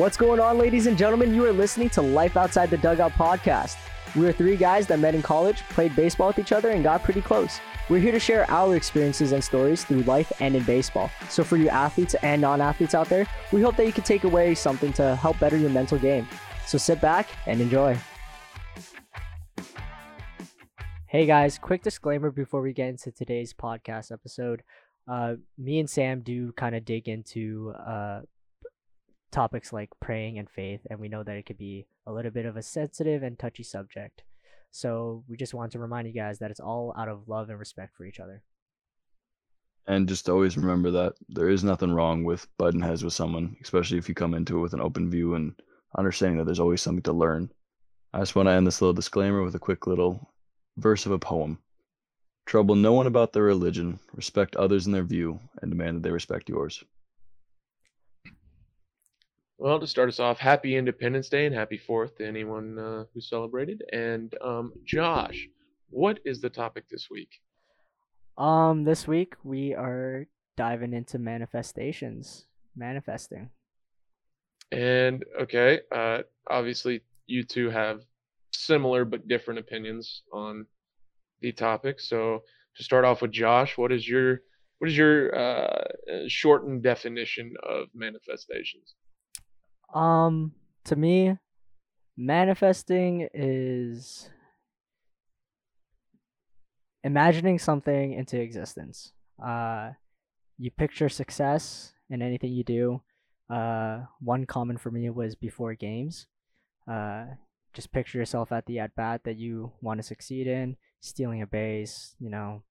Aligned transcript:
What's 0.00 0.16
going 0.16 0.40
on, 0.40 0.56
ladies 0.56 0.86
and 0.86 0.96
gentlemen? 0.96 1.34
You 1.34 1.44
are 1.44 1.52
listening 1.52 1.90
to 1.90 2.00
Life 2.00 2.34
Outside 2.34 2.70
the 2.70 2.78
Dugout 2.78 3.12
podcast. 3.12 3.76
We 4.16 4.26
are 4.26 4.32
three 4.32 4.56
guys 4.56 4.86
that 4.86 4.98
met 4.98 5.14
in 5.14 5.20
college, 5.20 5.58
played 5.68 5.94
baseball 5.94 6.28
with 6.28 6.38
each 6.38 6.52
other, 6.52 6.70
and 6.70 6.82
got 6.82 7.04
pretty 7.04 7.20
close. 7.20 7.60
We're 7.90 8.00
here 8.00 8.12
to 8.12 8.18
share 8.18 8.50
our 8.50 8.76
experiences 8.76 9.32
and 9.32 9.44
stories 9.44 9.84
through 9.84 10.04
life 10.04 10.32
and 10.40 10.56
in 10.56 10.62
baseball. 10.62 11.10
So, 11.28 11.44
for 11.44 11.58
you 11.58 11.68
athletes 11.68 12.14
and 12.22 12.40
non 12.40 12.62
athletes 12.62 12.94
out 12.94 13.10
there, 13.10 13.26
we 13.52 13.60
hope 13.60 13.76
that 13.76 13.84
you 13.84 13.92
can 13.92 14.02
take 14.02 14.24
away 14.24 14.54
something 14.54 14.94
to 14.94 15.16
help 15.16 15.38
better 15.38 15.58
your 15.58 15.68
mental 15.68 15.98
game. 15.98 16.26
So, 16.66 16.78
sit 16.78 17.02
back 17.02 17.28
and 17.46 17.60
enjoy. 17.60 17.94
Hey 21.08 21.26
guys, 21.26 21.58
quick 21.58 21.82
disclaimer 21.82 22.30
before 22.30 22.62
we 22.62 22.72
get 22.72 22.88
into 22.88 23.12
today's 23.12 23.52
podcast 23.52 24.12
episode. 24.12 24.62
Uh, 25.06 25.34
me 25.58 25.78
and 25.78 25.90
Sam 25.90 26.22
do 26.22 26.52
kind 26.52 26.74
of 26.74 26.86
dig 26.86 27.06
into 27.06 27.74
uh, 27.86 28.20
topics 29.30 29.72
like 29.72 29.90
praying 30.00 30.38
and 30.38 30.48
faith, 30.50 30.80
and 30.90 30.98
we 30.98 31.08
know 31.08 31.22
that 31.22 31.36
it 31.36 31.46
could 31.46 31.58
be 31.58 31.86
a 32.06 32.12
little 32.12 32.30
bit 32.30 32.46
of 32.46 32.56
a 32.56 32.62
sensitive 32.62 33.22
and 33.22 33.38
touchy 33.38 33.62
subject. 33.62 34.22
So 34.70 35.24
we 35.28 35.36
just 35.36 35.54
want 35.54 35.72
to 35.72 35.78
remind 35.78 36.06
you 36.06 36.14
guys 36.14 36.38
that 36.38 36.50
it's 36.50 36.60
all 36.60 36.94
out 36.96 37.08
of 37.08 37.28
love 37.28 37.50
and 37.50 37.58
respect 37.58 37.96
for 37.96 38.04
each 38.04 38.20
other. 38.20 38.42
And 39.86 40.08
just 40.08 40.28
always 40.28 40.56
remember 40.56 40.90
that 40.92 41.14
there 41.28 41.48
is 41.48 41.64
nothing 41.64 41.90
wrong 41.90 42.22
with 42.22 42.46
butting 42.58 42.80
heads 42.80 43.02
with 43.02 43.12
someone, 43.12 43.56
especially 43.62 43.98
if 43.98 44.08
you 44.08 44.14
come 44.14 44.34
into 44.34 44.58
it 44.58 44.60
with 44.60 44.74
an 44.74 44.80
open 44.80 45.10
view 45.10 45.34
and 45.34 45.54
understanding 45.98 46.38
that 46.38 46.44
there's 46.44 46.60
always 46.60 46.82
something 46.82 47.02
to 47.02 47.12
learn. 47.12 47.50
I 48.12 48.20
just 48.20 48.36
want 48.36 48.46
to 48.46 48.52
end 48.52 48.66
this 48.66 48.80
little 48.80 48.92
disclaimer 48.92 49.42
with 49.42 49.54
a 49.54 49.60
quick 49.60 49.86
little 49.86 50.32
verse 50.76 51.06
of 51.06 51.12
a 51.12 51.18
poem. 51.18 51.58
Trouble 52.46 52.74
no 52.74 52.92
one 52.92 53.06
about 53.06 53.32
their 53.32 53.42
religion, 53.42 53.98
respect 54.12 54.56
others 54.56 54.86
in 54.86 54.92
their 54.92 55.04
view, 55.04 55.40
and 55.62 55.70
demand 55.70 55.96
that 55.96 56.02
they 56.02 56.10
respect 56.10 56.48
yours. 56.48 56.84
Well, 59.62 59.78
to 59.78 59.86
start 59.86 60.08
us 60.08 60.18
off, 60.18 60.38
happy 60.38 60.74
Independence 60.74 61.28
Day 61.28 61.44
and 61.44 61.54
happy 61.54 61.76
Fourth 61.76 62.16
to 62.16 62.26
anyone 62.26 62.78
uh, 62.78 63.04
who 63.12 63.20
celebrated. 63.20 63.84
And 63.92 64.34
um, 64.40 64.72
Josh, 64.86 65.46
what 65.90 66.18
is 66.24 66.40
the 66.40 66.48
topic 66.48 66.88
this 66.88 67.08
week? 67.10 67.28
Um, 68.38 68.84
this 68.84 69.06
week 69.06 69.34
we 69.44 69.74
are 69.74 70.26
diving 70.56 70.94
into 70.94 71.18
manifestations, 71.18 72.46
manifesting. 72.74 73.50
And 74.72 75.26
okay, 75.38 75.80
uh, 75.94 76.20
obviously 76.48 77.02
you 77.26 77.44
two 77.44 77.68
have 77.68 78.00
similar 78.54 79.04
but 79.04 79.28
different 79.28 79.60
opinions 79.60 80.22
on 80.32 80.64
the 81.42 81.52
topic. 81.52 82.00
So 82.00 82.44
to 82.76 82.82
start 82.82 83.04
off 83.04 83.20
with 83.20 83.32
Josh, 83.32 83.76
what 83.76 83.92
is 83.92 84.08
your 84.08 84.40
what 84.78 84.88
is 84.88 84.96
your 84.96 85.38
uh, 85.38 85.84
shortened 86.28 86.82
definition 86.82 87.52
of 87.62 87.88
manifestations? 87.94 88.94
Um, 89.94 90.52
to 90.84 90.96
me, 90.96 91.36
manifesting 92.16 93.28
is 93.34 94.28
imagining 97.02 97.58
something 97.58 98.12
into 98.12 98.40
existence. 98.40 99.12
Uh, 99.42 99.90
you 100.58 100.70
picture 100.70 101.08
success 101.08 101.94
in 102.08 102.22
anything 102.22 102.52
you 102.52 102.64
do. 102.64 103.02
Uh, 103.48 104.02
one 104.20 104.46
common 104.46 104.76
for 104.76 104.90
me 104.90 105.08
was 105.10 105.34
before 105.34 105.74
games. 105.74 106.26
Uh, 106.90 107.24
just 107.72 107.92
picture 107.92 108.18
yourself 108.18 108.52
at 108.52 108.66
the 108.66 108.78
at 108.78 108.94
bat 108.94 109.22
that 109.24 109.36
you 109.36 109.72
want 109.80 109.98
to 109.98 110.06
succeed 110.06 110.46
in, 110.46 110.76
stealing 111.00 111.40
a 111.40 111.46
base, 111.46 112.14
you 112.18 112.28
know, 112.28 112.62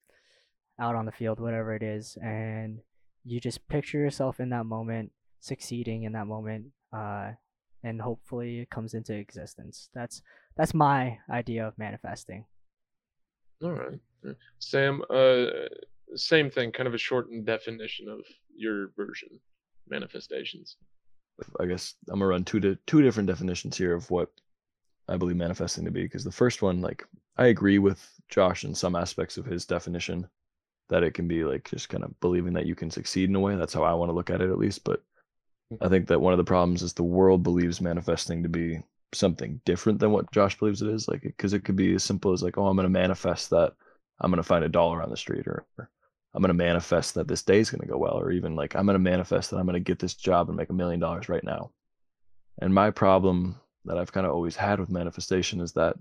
out 0.79 0.95
on 0.95 1.05
the 1.05 1.11
field, 1.11 1.39
whatever 1.39 1.73
it 1.75 1.83
is, 1.83 2.17
and 2.21 2.79
you 3.23 3.39
just 3.39 3.67
picture 3.67 3.97
yourself 3.97 4.39
in 4.39 4.49
that 4.49 4.65
moment, 4.65 5.11
succeeding 5.39 6.03
in 6.03 6.13
that 6.13 6.27
moment, 6.27 6.67
uh, 6.93 7.31
and 7.83 8.01
hopefully 8.01 8.59
it 8.59 8.69
comes 8.69 8.93
into 8.93 9.13
existence. 9.13 9.89
That's 9.93 10.21
that's 10.57 10.73
my 10.73 11.17
idea 11.29 11.67
of 11.67 11.77
manifesting. 11.77 12.45
All 13.63 13.71
right, 13.71 14.35
Sam. 14.59 15.01
Uh, 15.09 15.45
same 16.15 16.49
thing, 16.49 16.71
kind 16.71 16.87
of 16.87 16.93
a 16.93 16.97
shortened 16.97 17.45
definition 17.45 18.09
of 18.09 18.21
your 18.55 18.91
version, 18.97 19.29
manifestations. 19.87 20.77
I 21.59 21.65
guess 21.65 21.95
I'm 22.09 22.19
gonna 22.19 22.27
run 22.27 22.43
two 22.43 22.59
to 22.61 22.75
two 22.87 23.01
different 23.01 23.27
definitions 23.27 23.77
here 23.77 23.93
of 23.93 24.09
what 24.09 24.29
I 25.07 25.17
believe 25.17 25.37
manifesting 25.37 25.85
to 25.85 25.91
be. 25.91 26.03
Because 26.03 26.23
the 26.23 26.31
first 26.31 26.61
one, 26.61 26.81
like, 26.81 27.05
I 27.37 27.47
agree 27.47 27.79
with 27.79 28.05
Josh 28.29 28.63
in 28.63 28.75
some 28.75 28.95
aspects 28.95 29.37
of 29.37 29.45
his 29.45 29.65
definition 29.65 30.27
that 30.89 31.03
it 31.03 31.13
can 31.13 31.27
be 31.27 31.43
like 31.43 31.69
just 31.69 31.89
kind 31.89 32.03
of 32.03 32.19
believing 32.19 32.53
that 32.53 32.65
you 32.65 32.75
can 32.75 32.89
succeed 32.89 33.29
in 33.29 33.35
a 33.35 33.39
way. 33.39 33.55
That's 33.55 33.73
how 33.73 33.83
I 33.83 33.93
want 33.93 34.09
to 34.09 34.13
look 34.13 34.29
at 34.29 34.41
it, 34.41 34.49
at 34.49 34.57
least. 34.57 34.83
But 34.83 35.03
I 35.81 35.87
think 35.87 36.07
that 36.07 36.19
one 36.19 36.33
of 36.33 36.37
the 36.37 36.43
problems 36.43 36.81
is 36.81 36.93
the 36.93 37.03
world 37.03 37.43
believes 37.43 37.79
manifesting 37.81 38.43
to 38.43 38.49
be 38.49 38.81
something 39.13 39.61
different 39.65 39.99
than 39.99 40.11
what 40.11 40.31
Josh 40.31 40.57
believes 40.57 40.81
it 40.81 40.89
is. 40.89 41.07
Like, 41.07 41.21
because 41.21 41.53
it 41.53 41.63
could 41.63 41.75
be 41.75 41.93
as 41.93 42.03
simple 42.03 42.33
as 42.33 42.41
like, 42.41 42.57
oh, 42.57 42.67
I'm 42.67 42.75
going 42.75 42.85
to 42.85 42.89
manifest 42.89 43.49
that 43.51 43.73
I'm 44.19 44.31
going 44.31 44.37
to 44.37 44.43
find 44.43 44.65
a 44.65 44.69
dollar 44.69 45.01
on 45.01 45.09
the 45.09 45.17
street, 45.17 45.47
or, 45.47 45.65
or 45.77 45.89
I'm 46.33 46.41
going 46.41 46.49
to 46.49 46.53
manifest 46.53 47.15
that 47.15 47.27
this 47.27 47.43
day 47.43 47.59
is 47.59 47.69
going 47.69 47.81
to 47.81 47.87
go 47.87 47.97
well, 47.97 48.19
or 48.19 48.31
even 48.31 48.55
like 48.55 48.75
I'm 48.75 48.85
going 48.85 48.95
to 48.95 48.99
manifest 48.99 49.51
that 49.51 49.57
I'm 49.57 49.65
going 49.65 49.75
to 49.75 49.79
get 49.79 49.99
this 49.99 50.15
job 50.15 50.49
and 50.49 50.57
make 50.57 50.69
a 50.69 50.73
million 50.73 50.99
dollars 50.99 51.29
right 51.29 51.43
now. 51.43 51.71
And 52.61 52.73
my 52.73 52.91
problem 52.91 53.55
that 53.85 53.97
I've 53.97 54.11
kind 54.11 54.25
of 54.25 54.33
always 54.33 54.55
had 54.55 54.79
with 54.79 54.89
manifestation 54.89 55.61
is 55.61 55.71
that, 55.73 55.95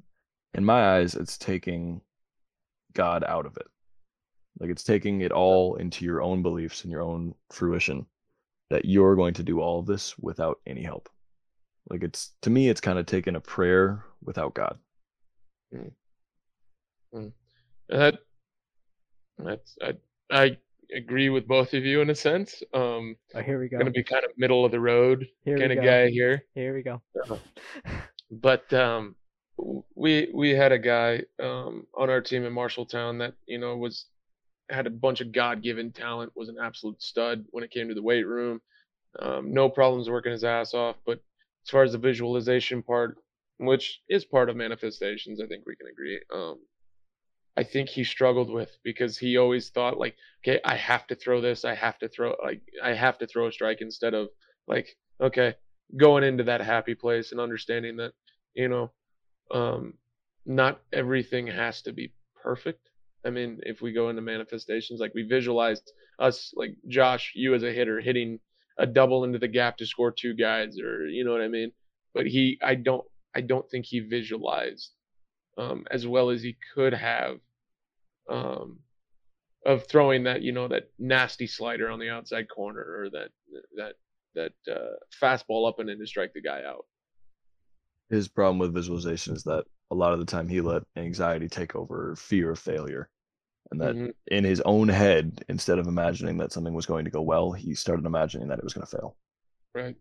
in 0.55 0.65
my 0.65 0.97
eyes, 0.97 1.15
it's 1.15 1.39
taking 1.39 2.01
God 2.95 3.23
out 3.23 3.47
of 3.47 3.57
it. 3.59 3.67
Like 4.59 4.71
it's 4.71 4.83
taking 4.83 5.21
it 5.21 5.31
all 5.31 5.77
into 5.77 6.05
your 6.05 6.23
own 6.23 6.43
beliefs 6.43 6.83
and 6.83 6.91
your 6.91 7.03
own 7.03 7.35
fruition 7.51 8.07
that 8.71 8.85
you're 8.85 9.17
going 9.17 9.35
to 9.35 9.43
do 9.43 9.61
all 9.61 9.81
of 9.81 9.87
this 9.87 10.19
without 10.19 10.59
any 10.67 10.83
help. 10.83 11.09
Like 11.89 12.03
it's 12.03 12.33
to 12.43 12.51
me, 12.51 12.69
it's 12.69 12.81
kind 12.81 12.99
of 12.99 13.07
taking 13.07 13.37
a 13.37 13.41
prayer 13.41 14.05
without 14.23 14.55
God. 14.55 14.79
Mm. 15.75 15.93
Mm. 17.15 17.33
That 17.89 18.19
that's 19.39 19.77
I 19.83 19.95
I 20.31 20.59
agree 20.95 21.29
with 21.29 21.47
both 21.47 21.75
of 21.75 21.85
you 21.85 22.01
in 22.01 22.11
a 22.11 22.15
sense. 22.15 22.63
Um, 22.75 23.17
oh, 23.35 23.41
here 23.41 23.59
we 23.59 23.69
go. 23.69 23.79
Gonna 23.79 23.91
be 23.91 24.03
kind 24.03 24.25
of 24.25 24.31
middle 24.37 24.65
of 24.65 24.73
the 24.73 24.81
road 24.81 25.27
here 25.45 25.59
kind 25.59 25.73
of 25.73 25.83
guy 25.83 26.09
here. 26.09 26.45
Here 26.55 26.75
we 26.75 26.83
go. 26.83 27.01
but 28.31 28.71
um, 28.73 29.15
we 29.95 30.31
we 30.35 30.51
had 30.51 30.73
a 30.73 30.79
guy 30.79 31.23
um, 31.43 31.87
on 31.97 32.11
our 32.11 32.21
team 32.21 32.45
in 32.45 32.53
Marshalltown 32.53 33.19
that 33.21 33.35
you 33.47 33.59
know 33.59 33.77
was 33.77 34.07
had 34.71 34.87
a 34.87 34.91
bunch 34.91 35.21
of 35.21 35.33
God-given 35.33 35.93
talent, 35.93 36.33
was 36.37 36.49
an 36.49 36.57
absolute 36.63 37.03
stud 37.03 37.45
when 37.51 37.65
it 37.65 37.71
came 37.71 37.89
to 37.89 37.95
the 37.95 38.03
weight 38.03 38.27
room. 38.27 38.61
Um, 39.19 39.53
no 39.53 39.69
problems 39.69 40.11
working 40.11 40.33
his 40.33 40.45
ass 40.45 40.75
off. 40.75 40.97
But 41.07 41.21
as 41.65 41.71
far 41.71 41.83
as 41.83 41.93
the 41.93 41.99
visualization 41.99 42.83
part, 42.83 43.17
which 43.59 44.01
is 44.09 44.25
part 44.25 44.49
of 44.49 44.57
manifestations, 44.57 45.41
I 45.41 45.47
think 45.47 45.65
we 45.67 45.77
can 45.77 45.89
agree. 45.89 46.21
Um, 46.33 46.59
I 47.57 47.65
think 47.65 47.89
he 47.89 48.05
struggled 48.05 48.51
with 48.51 48.79
because 48.85 49.19
he 49.19 49.37
always 49.37 49.71
thought 49.71 49.99
like, 49.99 50.15
okay, 50.45 50.61
I 50.65 50.77
have 50.77 51.09
to 51.09 51.17
throw 51.17 51.41
this, 51.41 51.65
I 51.65 51.75
have 51.75 51.99
to 51.99 52.09
throw 52.09 52.37
like 52.43 52.63
I 52.81 52.95
have 52.95 53.19
to 53.19 53.27
throw 53.27 53.49
a 53.49 53.53
strike 53.53 53.81
instead 53.81 54.15
of 54.15 54.29
like, 54.69 54.97
okay, 55.21 55.55
going 55.97 56.23
into 56.23 56.45
that 56.45 56.61
happy 56.61 56.95
place 56.95 57.33
and 57.33 57.41
understanding 57.41 57.97
that, 57.97 58.13
you 58.55 58.69
know, 58.69 58.93
um, 59.51 59.95
not 60.47 60.81
everything 60.93 61.49
has 61.49 61.83
to 61.83 61.93
be 61.93 62.13
perfect. 62.41 62.91
I 63.27 63.31
mean, 63.31 63.61
if 63.63 63.81
we 63.83 63.93
go 63.93 64.11
into 64.11 64.23
manifestations, 64.23 65.01
like 65.01 65.13
we 65.15 65.23
visualized 65.23 65.93
us, 66.19 66.53
like 66.55 66.77
Josh, 66.87 67.33
you 67.35 67.55
as 67.55 67.63
a 67.63 67.73
hitter 67.73 68.01
hitting 68.01 68.39
a 68.79 68.87
double 68.87 69.25
into 69.25 69.39
the 69.39 69.49
gap 69.49 69.77
to 69.79 69.87
score 69.87 70.13
two 70.13 70.35
guys, 70.35 70.79
or 70.79 71.07
you 71.09 71.25
know 71.25 71.33
what 71.33 71.41
I 71.41 71.49
mean. 71.49 71.73
But 72.15 72.27
he, 72.27 72.59
I 72.63 72.75
don't, 72.75 73.05
I 73.35 73.41
don't 73.41 73.69
think 73.71 73.87
he 73.87 74.01
visualized 74.01 74.93
um, 75.59 75.85
as 75.91 76.07
well 76.07 76.31
as 76.31 76.43
he 76.43 76.57
could 76.75 76.95
have 76.95 77.39
um, 78.31 78.79
of 79.67 79.87
throwing 79.87 80.25
that, 80.25 80.43
you 80.43 80.53
know, 80.53 80.69
that 80.69 80.91
nasty 80.99 81.47
slider 81.47 81.91
on 81.91 81.99
the 81.99 82.09
outside 82.09 82.49
corner 82.49 82.81
or 82.81 83.11
that 83.11 83.31
that 83.77 83.95
that 84.35 84.73
uh, 84.73 84.97
fastball 85.21 85.69
up 85.69 85.81
and 85.81 85.91
in 85.91 85.99
to 85.99 86.07
strike 86.07 86.33
the 86.33 86.43
guy 86.43 86.63
out. 86.65 86.87
His 88.09 88.29
problem 88.29 88.59
with 88.59 88.73
visualization 88.73 89.35
is 89.35 89.43
that 89.45 89.65
a 89.91 89.95
lot 89.95 90.13
of 90.13 90.19
the 90.19 90.25
time 90.25 90.49
he 90.49 90.61
let 90.61 90.83
anxiety 90.97 91.49
take 91.49 91.75
over 91.75 92.15
fear 92.17 92.51
of 92.51 92.59
failure 92.59 93.09
and 93.71 93.81
that 93.81 93.95
mm-hmm. 93.95 94.11
in 94.29 94.45
his 94.45 94.61
own 94.63 94.89
head 94.89 95.45
instead 95.49 95.79
of 95.79 95.87
imagining 95.87 96.39
that 96.39 96.53
something 96.53 96.75
was 96.75 96.87
going 96.87 97.05
to 97.05 97.11
go 97.11 97.23
well 97.23 97.53
he 97.53 97.75
started 97.75 98.07
imagining 98.07 98.49
that 98.49 98.59
it 98.59 98.65
was 98.65 98.75
going 98.75 98.87
to 98.87 98.97
fail. 98.97 99.17
Right 99.75 99.97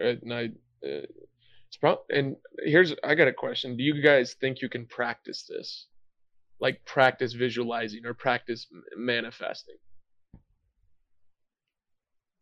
right 0.00 0.22
and 0.22 0.32
i 0.32 0.44
uh, 0.86 1.06
it's 1.68 1.76
pro- 1.80 2.02
and 2.10 2.36
here's 2.58 2.94
i 3.02 3.14
got 3.14 3.28
a 3.28 3.32
question 3.32 3.76
do 3.76 3.82
you 3.82 4.02
guys 4.02 4.34
think 4.34 4.60
you 4.60 4.68
can 4.68 4.86
practice 4.86 5.44
this? 5.48 5.86
Like 6.58 6.84
practice 6.86 7.34
visualizing 7.34 8.06
or 8.06 8.14
practice 8.14 8.66
manifesting? 8.96 9.76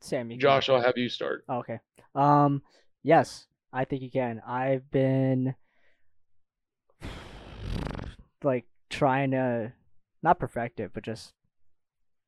Sammy. 0.00 0.36
josh 0.36 0.68
i'll 0.68 0.82
have 0.82 0.98
you 0.98 1.08
start. 1.08 1.44
Oh, 1.48 1.58
okay 1.58 1.80
um 2.14 2.62
yes 3.02 3.46
i 3.72 3.84
think 3.84 4.02
you 4.02 4.10
can. 4.10 4.42
I've 4.46 4.88
been 4.90 5.54
like 8.44 8.64
trying 8.90 9.30
to 9.32 9.72
not 10.22 10.38
perfect 10.38 10.80
it, 10.80 10.90
but 10.94 11.02
just 11.04 11.32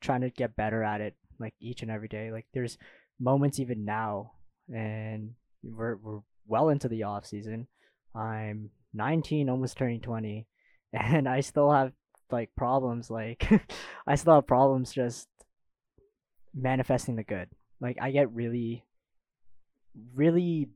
trying 0.01 0.21
to 0.23 0.31
get 0.31 0.57
better 0.57 0.83
at 0.83 1.01
it 1.01 1.15
like 1.39 1.55
each 1.61 1.83
and 1.83 1.91
every 1.91 2.09
day. 2.09 2.31
Like 2.33 2.47
there's 2.55 2.79
moments 3.21 3.59
even 3.61 3.85
now 3.85 4.33
and 4.73 5.35
we're 5.63 5.97
we're 5.97 6.21
well 6.47 6.69
into 6.69 6.89
the 6.89 7.03
off 7.05 7.27
season. 7.27 7.67
I'm 8.15 8.71
19, 8.95 9.49
almost 9.51 9.77
turning 9.77 10.01
20, 10.01 10.47
and 10.93 11.29
I 11.29 11.41
still 11.41 11.71
have 11.71 11.93
like 12.31 12.51
problems. 12.57 13.11
Like 13.11 13.49
I 14.07 14.15
still 14.15 14.35
have 14.35 14.47
problems 14.47 14.93
just 14.93 15.29
manifesting 16.55 17.17
the 17.17 17.25
good. 17.25 17.49
Like 17.81 17.99
I 18.01 18.11
get 18.11 18.33
really, 18.33 18.85
really 20.15 20.69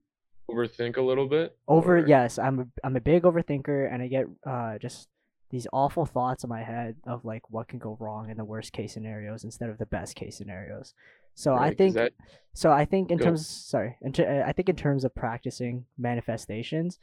Overthink 0.51 0.97
a 0.97 1.03
little 1.03 1.29
bit. 1.29 1.57
over. 1.69 1.99
or- 1.99 2.07
Yes, 2.07 2.39
I'm 2.39 2.59
a, 2.61 2.67
I'm 2.85 2.97
a 2.97 3.01
big 3.01 3.23
overthinker, 3.23 3.93
and 3.93 4.03
I 4.03 4.09
get 4.09 4.27
uh 4.47 4.79
just 4.79 5.09
these 5.51 5.67
awful 5.73 6.07
thoughts 6.07 6.45
in 6.45 6.51
my 6.51 6.63
head 6.63 6.97
of 7.07 7.25
like 7.25 7.51
what 7.51 7.69
can 7.69 7.79
go 7.79 7.97
wrong 8.01 8.31
in 8.31 8.37
the 8.37 8.45
worst 8.45 8.73
case 8.73 8.95
scenarios 8.95 9.45
instead 9.45 9.69
of 9.69 9.79
the 9.79 9.87
best 9.87 10.15
case 10.15 10.37
scenarios. 10.37 10.95
So 11.35 11.55
I 11.55 11.75
think 11.75 11.95
that 11.95 12.13
so 12.53 12.71
I 12.73 12.85
think 12.85 13.11
in 13.11 13.19
Go. 13.19 13.25
terms, 13.27 13.47
sorry, 13.47 13.97
in 14.03 14.13
ter- 14.13 14.45
I 14.47 14.53
think 14.53 14.69
in 14.69 14.77
terms 14.77 15.05
of 15.05 15.15
practicing 15.15 15.87
manifestations, 15.97 16.99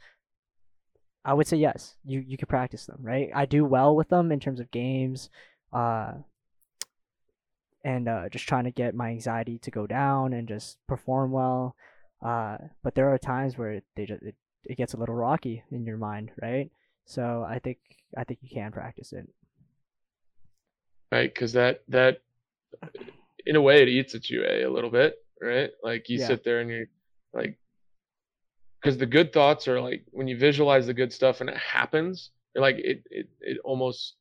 I 1.24 1.34
would 1.34 1.46
say 1.46 1.56
yes. 1.56 1.96
You 2.04 2.20
you 2.20 2.36
could 2.36 2.48
practice 2.48 2.86
them, 2.86 2.98
right? 3.00 3.30
I 3.34 3.46
do 3.46 3.64
well 3.64 3.94
with 3.96 4.08
them 4.08 4.30
in 4.32 4.40
terms 4.40 4.60
of 4.60 4.70
games, 4.70 5.28
uh, 5.72 6.12
and 7.84 8.08
uh, 8.08 8.28
just 8.28 8.46
trying 8.46 8.64
to 8.64 8.70
get 8.70 8.94
my 8.94 9.08
anxiety 9.10 9.58
to 9.58 9.70
go 9.70 9.86
down 9.86 10.32
and 10.32 10.48
just 10.48 10.78
perform 10.86 11.32
well. 11.32 11.74
Uh, 12.24 12.58
but 12.82 12.94
there 12.94 13.12
are 13.12 13.18
times 13.18 13.58
where 13.58 13.82
they 13.96 14.06
just 14.06 14.22
it, 14.22 14.36
it 14.64 14.76
gets 14.76 14.94
a 14.94 14.96
little 14.96 15.14
rocky 15.14 15.64
in 15.70 15.84
your 15.84 15.98
mind, 15.98 16.30
right? 16.40 16.70
So 17.08 17.42
I 17.48 17.58
think 17.58 17.78
I 18.16 18.24
think 18.24 18.40
you 18.42 18.50
can 18.50 18.70
practice 18.70 19.12
it. 19.14 19.26
right 21.10 21.32
because 21.32 21.54
that 21.54 21.82
that 21.88 22.20
in 23.46 23.56
a 23.56 23.62
way 23.62 23.82
it 23.82 23.88
eats 23.88 24.14
at 24.14 24.28
you 24.28 24.44
eh, 24.44 24.64
a 24.66 24.70
little 24.70 24.90
bit 24.90 25.16
right 25.40 25.70
like 25.82 26.08
you 26.10 26.18
Yeah. 26.18 26.26
sit 26.26 26.44
there 26.44 26.60
and 26.60 26.68
you're 26.70 26.86
like 27.32 27.58
because 28.80 28.98
the 28.98 29.06
good 29.06 29.32
thoughts 29.32 29.66
are 29.66 29.80
like 29.80 30.04
when 30.10 30.28
you 30.28 30.36
visualize 30.36 30.86
the 30.86 30.94
good 30.94 31.12
stuff 31.12 31.40
and 31.40 31.48
it 31.48 31.56
happens 31.56 32.30
like 32.54 32.76
it 32.76 33.02
it, 33.10 33.28
it 33.40 33.58
almost 33.64 34.16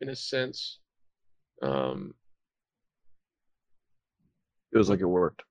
in 0.00 0.08
a 0.08 0.16
sense 0.16 0.80
um 1.62 2.14
Feels 4.72 4.90
like 4.90 5.00
it 5.00 5.06
worked. 5.06 5.44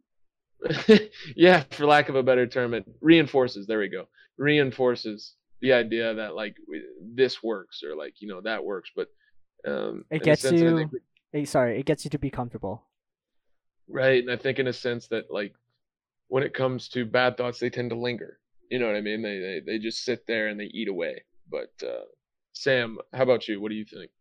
yeah 1.36 1.64
for 1.72 1.86
lack 1.86 2.10
of 2.10 2.16
a 2.16 2.24
better 2.24 2.46
term 2.48 2.74
it 2.74 2.86
reinforces 3.00 3.68
there 3.68 3.80
we 3.80 3.88
go 3.88 4.08
reinforces 4.38 5.34
the 5.62 5.74
idea 5.74 6.14
that 6.14 6.36
like 6.36 6.56
we- 6.68 6.84
this 7.02 7.42
works 7.44 7.84
or 7.84 7.96
like 7.96 8.22
you 8.22 8.28
know 8.28 8.42
that 8.42 8.64
works 8.64 8.92
but 8.96 9.08
um 9.68 10.06
It 10.10 10.24
gets 10.24 10.42
sense, 10.44 10.62
you. 10.62 10.78
think 10.78 10.92
eh, 11.34 11.46
sorry, 11.46 11.80
it 11.80 11.86
gets 11.86 12.04
you 12.06 12.12
to 12.12 12.20
be 12.20 12.30
comfortable. 12.30 12.84
right 13.90 14.22
and 14.24 14.32
i 14.32 14.36
think 14.36 14.60
in 14.60 14.68
a 14.68 14.74
sense 14.74 15.08
that 15.08 15.26
like 15.32 15.54
when 16.28 16.44
it 16.44 16.54
comes 16.54 16.90
to 16.90 17.06
bad 17.06 17.38
thoughts 17.38 17.60
they 17.60 17.70
tend 17.70 17.90
to 17.90 17.96
linger 17.96 18.40
you 18.70 18.80
know 18.80 18.88
what 18.88 18.96
i 18.96 19.02
mean 19.02 19.22
they 19.22 19.40
they, 19.40 19.62
they 19.66 19.80
just 19.80 20.04
sit 20.04 20.26
there 20.28 20.48
and 20.50 20.60
they 20.60 20.66
eat 20.66 20.90
away 20.90 21.24
but 21.50 21.72
uh 21.84 22.04
sam 22.54 22.98
how 23.14 23.24
about 23.24 23.48
you 23.48 23.62
what 23.62 23.70
do 23.70 23.76
you 23.76 23.86
think 23.86 24.12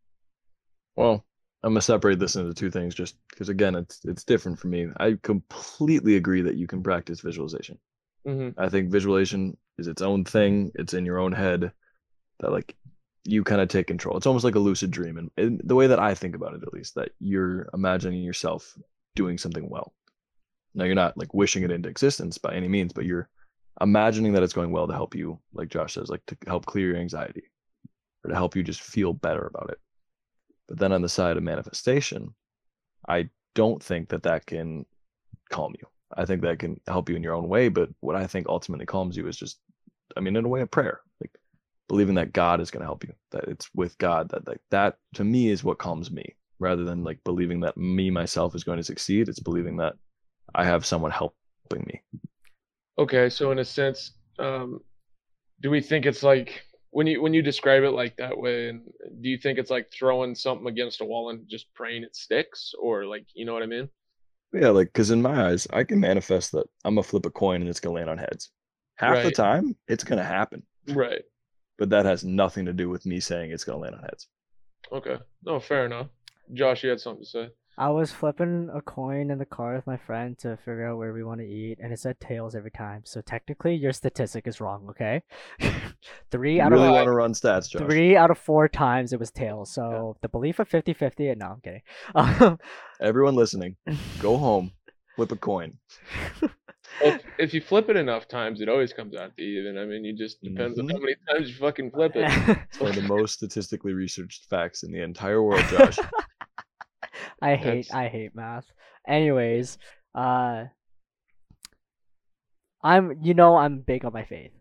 Well, 0.97 1.25
I'm 1.63 1.73
gonna 1.73 1.81
separate 1.83 2.19
this 2.19 2.37
into 2.37 2.55
two 2.55 2.71
things, 2.71 2.95
just 2.95 3.17
because 3.31 3.49
again, 3.49 3.75
it's 3.75 4.05
it's 4.05 4.25
different 4.25 4.59
for 4.59 4.69
me. 4.69 4.89
I 4.99 5.19
completely 5.23 6.17
agree 6.17 6.43
that 6.43 6.57
you 6.57 6.67
can 6.67 6.83
practice 6.83 7.21
visualization. 7.21 7.79
hmm 8.25 8.51
I 8.57 8.69
think 8.69 8.91
visualization 8.91 9.57
is 9.79 9.87
its 9.87 10.03
own 10.03 10.25
thing. 10.25 10.73
It's 10.75 10.95
in 10.95 11.07
your 11.07 11.19
own 11.19 11.33
head 11.33 11.73
that 12.41 12.53
like 12.53 12.77
you 13.25 13.45
kind 13.45 13.61
of 13.61 13.69
take 13.69 13.87
control. 13.87 14.17
It's 14.17 14.27
almost 14.27 14.45
like 14.45 14.55
a 14.55 14.61
lucid 14.61 14.91
dream, 14.91 15.19
and, 15.19 15.31
and 15.37 15.61
the 15.65 15.75
way 15.75 15.87
that 15.87 15.99
I 15.99 16.15
think 16.15 16.35
about 16.35 16.55
it, 16.55 16.63
at 16.63 16.73
least, 16.73 16.95
that 16.95 17.11
you're 17.19 17.69
imagining 17.75 18.23
yourself 18.23 18.77
doing 19.15 19.39
something 19.39 19.69
well. 19.69 19.93
Now 20.75 20.85
you're 20.85 20.95
not 20.95 21.17
like 21.17 21.35
wishing 21.35 21.63
it 21.63 21.71
into 21.71 21.89
existence 21.89 22.39
by 22.39 22.55
any 22.55 22.69
means, 22.69 22.93
but 22.93 23.07
you're 23.07 23.29
imagining 23.81 24.33
that 24.35 24.43
it's 24.43 24.53
going 24.53 24.71
well 24.71 24.87
to 24.87 24.95
help 24.95 25.15
you, 25.15 25.39
like 25.53 25.69
Josh 25.69 25.95
says, 25.95 26.09
like 26.09 26.25
to 26.27 26.37
help 26.47 26.67
clear 26.67 26.89
your 26.89 26.97
anxiety 26.97 27.45
or 28.25 28.31
to 28.31 28.35
help 28.35 28.55
you 28.55 28.63
just 28.63 28.81
feel 28.81 29.13
better 29.13 29.47
about 29.47 29.71
it. 29.71 29.79
But 30.69 30.79
then 30.79 30.93
on 30.93 31.03
the 31.03 31.09
side 31.09 31.37
of 31.37 31.43
manifestation, 31.43 32.35
I 33.09 33.31
don't 33.55 33.83
think 33.83 34.09
that 34.11 34.25
that 34.25 34.47
can 34.47 34.85
calm 35.51 35.75
you. 35.79 35.87
I 36.17 36.25
think 36.25 36.43
that 36.43 36.59
can 36.59 36.81
help 36.87 37.09
you 37.09 37.17
in 37.17 37.23
your 37.23 37.35
own 37.35 37.49
way. 37.49 37.69
But 37.69 37.91
what 38.01 38.17
I 38.17 38.27
think 38.27 38.49
ultimately 38.49 38.87
calms 38.87 39.17
you 39.17 39.27
is 39.29 39.37
just, 39.37 39.59
I 40.17 40.21
mean, 40.21 40.37
in 40.37 40.45
a 40.45 40.49
way 40.49 40.61
of 40.61 40.71
prayer, 40.71 41.01
like 41.21 41.31
believing 41.89 42.17
that 42.17 42.33
God 42.33 42.61
is 42.61 42.71
going 42.71 42.81
to 42.81 42.87
help 42.87 43.05
you, 43.05 43.13
that 43.33 43.45
it's 43.45 43.69
with 43.75 43.97
God, 43.99 44.29
that 44.31 44.47
like 44.47 44.61
that 44.71 44.99
to 45.15 45.25
me 45.25 45.49
is 45.49 45.65
what 45.65 45.79
calms 45.79 46.11
me 46.11 46.35
rather 46.59 46.85
than 46.85 47.05
like 47.05 47.19
believing 47.25 47.61
that 47.61 47.77
me 47.77 48.11
myself 48.11 48.55
is 48.55 48.65
going 48.65 48.79
to 48.79 48.85
succeed. 48.85 49.29
It's 49.29 49.41
believing 49.41 49.77
that 49.79 49.95
I 50.55 50.65
have 50.65 50.87
someone 50.87 51.11
helping 51.11 51.85
me. 51.87 52.03
okay 52.99 53.29
so 53.29 53.51
in 53.51 53.59
a 53.59 53.65
sense 53.65 54.13
um 54.39 54.81
do 55.61 55.71
we 55.71 55.81
think 55.81 56.07
it's 56.07 56.23
like 56.23 56.63
when 56.91 57.07
you 57.07 57.21
when 57.21 57.35
you 57.35 57.43
describe 57.43 57.83
it 57.83 57.91
like 57.91 58.17
that 58.17 58.39
way 58.39 58.69
and 58.69 58.83
do 59.21 59.29
you 59.29 59.37
think 59.37 59.59
it's 59.59 59.71
like 59.71 59.91
throwing 59.93 60.35
something 60.35 60.67
against 60.69 61.01
a 61.01 61.05
wall 61.05 61.31
and 61.31 61.47
just 61.49 61.67
praying 61.75 62.05
it 62.05 62.17
sticks 62.17 62.73
or 62.81 63.05
like 63.05 63.27
you 63.35 63.45
know 63.45 63.53
what 63.53 63.63
i 63.63 63.67
mean 63.67 63.89
Yeah, 64.59 64.71
like 64.71 64.89
because 64.89 65.11
in 65.11 65.21
my 65.23 65.49
eyes, 65.49 65.67
I 65.73 65.85
can 65.85 66.01
manifest 66.01 66.53
that 66.53 66.67
I'm 66.85 66.95
gonna 66.95 67.03
flip 67.03 67.27
a 67.27 67.31
coin 67.31 67.61
and 67.61 67.69
it's 67.69 67.81
gonna 67.81 67.95
land 67.95 68.11
on 68.11 68.19
heads. 68.19 68.51
Half 68.97 69.23
the 69.23 69.31
time, 69.31 69.77
it's 69.89 70.05
gonna 70.05 70.25
happen, 70.25 70.63
right. 70.89 71.23
But 71.79 71.91
that 71.91 72.07
has 72.07 72.25
nothing 72.25 72.65
to 72.65 72.73
do 72.73 72.89
with 72.89 73.05
me 73.05 73.21
saying 73.21 73.51
it's 73.51 73.65
gonna 73.65 73.79
land 73.79 73.95
on 73.97 74.03
heads. 74.03 74.29
okay. 74.93 75.19
No 75.45 75.61
fair 75.61 75.85
enough. 75.85 76.09
Josh 76.55 76.85
you 76.85 76.91
had 76.91 77.01
something 77.01 77.25
to 77.25 77.31
say 77.31 77.49
I 77.79 77.91
was 77.91 78.11
flipping 78.11 78.71
a 78.73 78.81
coin 78.81 79.31
in 79.31 79.39
the 79.39 79.45
car 79.45 79.75
with 79.75 79.87
my 79.87 79.99
friend 79.99 80.37
to 80.39 80.57
figure 80.57 80.87
out 80.89 80.97
where 80.97 81.13
we 81.13 81.23
want 81.23 81.41
to 81.41 81.47
eat, 81.47 81.79
and 81.79 81.93
it 81.93 81.99
said 81.99 82.19
tails 82.21 82.55
every 82.55 82.71
time. 82.71 83.03
So 83.05 83.21
technically, 83.21 83.75
your 83.75 83.93
statistic 83.93 84.47
is 84.47 84.61
wrong. 84.63 84.87
Okay, 84.91 85.23
three 86.31 86.57
You 86.57 86.63
out 86.63 86.73
really 86.73 86.89
of 86.89 86.95
want 86.95 87.07
to 87.07 87.11
run 87.13 87.33
stats, 87.35 87.69
Josh? 87.69 87.83
three 87.83 88.17
out 88.17 88.31
of 88.31 88.39
four 88.39 88.67
times 88.69 89.13
it 89.13 89.21
was 89.21 89.31
tails. 89.31 89.71
So 89.75 90.17
the 90.23 90.29
belief 90.29 90.59
of 90.59 90.69
50-50, 90.71 91.31
and 91.33 91.41
no, 91.41 91.47
I'm 91.47 91.61
kidding. 91.61 91.83
Um, 92.15 92.59
Everyone 93.01 93.35
listening, 93.35 93.77
go 94.21 94.37
home, 94.47 94.73
flip 95.17 95.33
a 95.33 95.37
coin. 95.37 95.75
Well, 97.03 97.13
if, 97.13 97.23
if 97.39 97.55
you 97.55 97.61
flip 97.61 97.91
it 97.91 97.97
enough 97.97 98.27
times, 98.27 98.63
it 98.63 98.71
always 98.71 98.95
comes 98.95 99.15
out 99.15 99.37
to 99.37 99.43
even. 99.43 99.77
I 99.77 99.85
mean, 99.85 100.03
you 100.03 100.17
just 100.17 100.43
depends 100.43 100.79
on 100.79 100.89
how 100.89 100.97
Mhm. 100.97 101.01
many 101.03 101.15
times 101.31 101.51
you 101.51 101.57
fucking 101.57 101.91
flip 101.91 102.13
it. 102.17 102.25
It's 102.71 102.81
one 102.81 102.89
of 102.91 102.97
the 102.97 103.03
most 103.03 103.35
statistically 103.35 103.93
researched 103.93 104.47
facts 104.49 104.83
in 104.83 104.93
the 104.93 105.03
entire 105.03 105.43
world, 105.43 105.61
Josh. 105.71 105.99
I 107.41 107.57
hate 107.57 107.87
That's- 107.89 107.93
I 107.93 108.09
hate 108.09 108.35
math. 108.35 108.67
Anyways, 109.07 109.79
uh 110.15 110.65
I'm 112.83 113.19
you 113.23 113.35
know 113.35 113.57
I'm 113.57 113.81
big 113.81 114.05
on 114.05 114.13
my 114.13 114.25
faith 114.25 114.53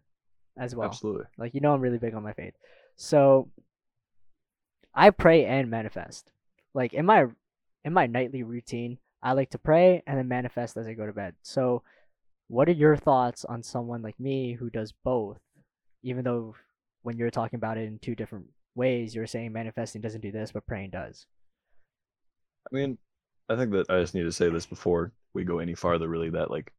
as 0.58 0.76
well. 0.76 0.88
Absolutely. 0.90 1.26
Like 1.38 1.54
you 1.54 1.62
know 1.62 1.74
I'm 1.74 1.82
really 1.82 1.98
big 1.98 2.16
on 2.16 2.24
my 2.24 2.34
faith. 2.34 2.54
So 2.96 3.50
I 4.94 5.10
pray 5.10 5.46
and 5.46 5.70
manifest. 5.70 6.32
Like 6.74 6.94
in 6.94 7.06
my 7.06 7.26
in 7.84 7.94
my 7.94 8.08
nightly 8.08 8.44
routine, 8.44 8.98
I 9.22 9.34
like 9.34 9.52
to 9.52 9.58
pray 9.60 10.02
and 10.08 10.18
then 10.18 10.28
manifest 10.28 10.78
as 10.78 10.88
I 10.88 10.94
go 10.94 11.06
to 11.06 11.14
bed. 11.14 11.36
So 11.42 11.84
what 12.48 12.70
are 12.70 12.74
your 12.74 12.96
thoughts 12.96 13.46
on 13.46 13.64
someone 13.64 14.02
like 14.02 14.20
me 14.20 14.54
who 14.54 14.70
does 14.70 14.94
both? 15.04 15.40
Even 16.04 16.24
though 16.24 16.56
when 17.02 17.18
you're 17.18 17.32
talking 17.32 17.58
about 17.58 17.78
it 17.78 17.86
in 17.88 18.00
two 18.00 18.16
different 18.16 18.46
ways, 18.76 19.16
you're 19.16 19.28
saying 19.28 19.52
manifesting 19.52 20.02
doesn't 20.02 20.22
do 20.22 20.32
this, 20.32 20.52
but 20.52 20.68
praying 20.68 20.92
does. 20.92 21.26
I 22.72 22.76
mean, 22.76 22.98
I 23.50 23.56
think 23.56 23.72
that 23.72 23.90
I 23.90 24.00
just 24.00 24.16
need 24.16 24.24
to 24.24 24.32
say 24.32 24.50
this 24.50 24.66
before 24.66 25.12
we 25.34 25.44
go 25.44 25.60
any 25.60 25.76
farther, 25.76 26.08
really, 26.08 26.30
that 26.32 26.50
like 26.50 26.74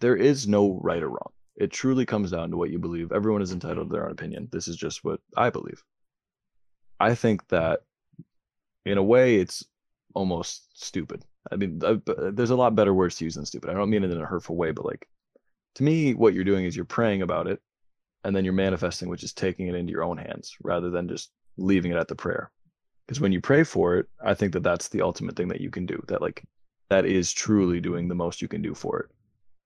there 0.00 0.16
is 0.16 0.48
no 0.48 0.80
right 0.82 1.02
or 1.02 1.08
wrong. 1.08 1.32
It 1.56 1.70
truly 1.70 2.04
comes 2.04 2.30
down 2.32 2.50
to 2.50 2.56
what 2.56 2.70
you 2.70 2.78
believe. 2.78 3.12
Everyone 3.12 3.42
is 3.42 3.52
entitled 3.52 3.88
to 3.88 3.92
their 3.92 4.04
own 4.04 4.12
opinion. 4.12 4.48
This 4.52 4.68
is 4.68 4.76
just 4.76 5.04
what 5.04 5.20
I 5.36 5.50
believe. 5.50 5.82
I 7.00 7.14
think 7.14 7.46
that 7.48 7.80
in 8.84 8.98
a 8.98 9.02
way 9.02 9.36
it's 9.36 9.64
almost 10.14 10.82
stupid. 10.82 11.24
I 11.50 11.56
mean, 11.56 11.80
uh, 11.84 11.96
there's 12.32 12.50
a 12.50 12.56
lot 12.56 12.74
better 12.74 12.92
words 12.92 13.16
to 13.16 13.24
use 13.24 13.36
than 13.36 13.46
stupid. 13.46 13.70
I 13.70 13.74
don't 13.74 13.90
mean 13.90 14.04
it 14.04 14.10
in 14.10 14.20
a 14.20 14.26
hurtful 14.26 14.56
way, 14.56 14.72
but 14.72 14.84
like 14.84 15.08
to 15.76 15.82
me, 15.82 16.14
what 16.14 16.34
you're 16.34 16.44
doing 16.44 16.64
is 16.64 16.74
you're 16.74 16.84
praying 16.84 17.22
about 17.22 17.46
it 17.46 17.60
and 18.24 18.34
then 18.34 18.44
you're 18.44 18.54
manifesting, 18.54 19.08
which 19.08 19.22
is 19.22 19.32
taking 19.32 19.68
it 19.68 19.74
into 19.74 19.92
your 19.92 20.02
own 20.02 20.18
hands 20.18 20.56
rather 20.62 20.90
than 20.90 21.08
just 21.08 21.30
leaving 21.56 21.92
it 21.92 21.98
at 21.98 22.08
the 22.08 22.14
prayer 22.14 22.50
because 23.06 23.20
when 23.20 23.32
you 23.32 23.40
pray 23.40 23.62
for 23.62 23.96
it 23.96 24.06
i 24.24 24.34
think 24.34 24.52
that 24.52 24.62
that's 24.62 24.88
the 24.88 25.02
ultimate 25.02 25.36
thing 25.36 25.48
that 25.48 25.60
you 25.60 25.70
can 25.70 25.86
do 25.86 26.02
that 26.08 26.20
like 26.20 26.42
that 26.88 27.04
is 27.04 27.32
truly 27.32 27.80
doing 27.80 28.08
the 28.08 28.14
most 28.14 28.40
you 28.40 28.48
can 28.48 28.62
do 28.62 28.74
for 28.74 29.00
it. 29.00 29.10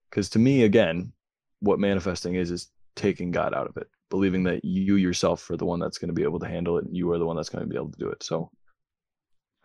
Because 0.08 0.28
to 0.30 0.38
me 0.38 0.64
again 0.64 1.12
what 1.60 1.78
manifesting 1.78 2.34
is 2.34 2.50
is 2.50 2.70
taking 2.96 3.30
god 3.30 3.54
out 3.54 3.68
of 3.68 3.76
it 3.76 3.88
believing 4.08 4.42
that 4.42 4.64
you 4.64 4.96
yourself 4.96 5.48
are 5.50 5.56
the 5.56 5.64
one 5.64 5.78
that's 5.78 5.98
going 5.98 6.08
to 6.08 6.14
be 6.14 6.24
able 6.24 6.40
to 6.40 6.48
handle 6.48 6.78
it 6.78 6.84
and 6.84 6.96
you 6.96 7.10
are 7.12 7.18
the 7.18 7.26
one 7.26 7.36
that's 7.36 7.48
going 7.48 7.62
to 7.62 7.68
be 7.68 7.76
able 7.76 7.90
to 7.90 7.98
do 7.98 8.08
it. 8.08 8.22
So 8.22 8.50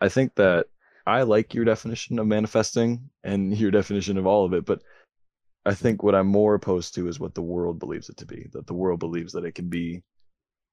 i 0.00 0.08
think 0.08 0.34
that 0.36 0.66
i 1.06 1.22
like 1.22 1.54
your 1.54 1.64
definition 1.64 2.18
of 2.18 2.26
manifesting 2.26 3.10
and 3.24 3.56
your 3.58 3.70
definition 3.70 4.18
of 4.18 4.26
all 4.26 4.44
of 4.44 4.52
it 4.52 4.64
but 4.64 4.82
i 5.64 5.74
think 5.74 6.02
what 6.02 6.14
i'm 6.14 6.28
more 6.28 6.54
opposed 6.54 6.94
to 6.94 7.08
is 7.08 7.18
what 7.18 7.34
the 7.34 7.42
world 7.42 7.78
believes 7.78 8.08
it 8.08 8.16
to 8.18 8.26
be 8.26 8.46
that 8.52 8.66
the 8.66 8.74
world 8.74 9.00
believes 9.00 9.32
that 9.32 9.44
it 9.44 9.54
can 9.54 9.68
be 9.68 10.02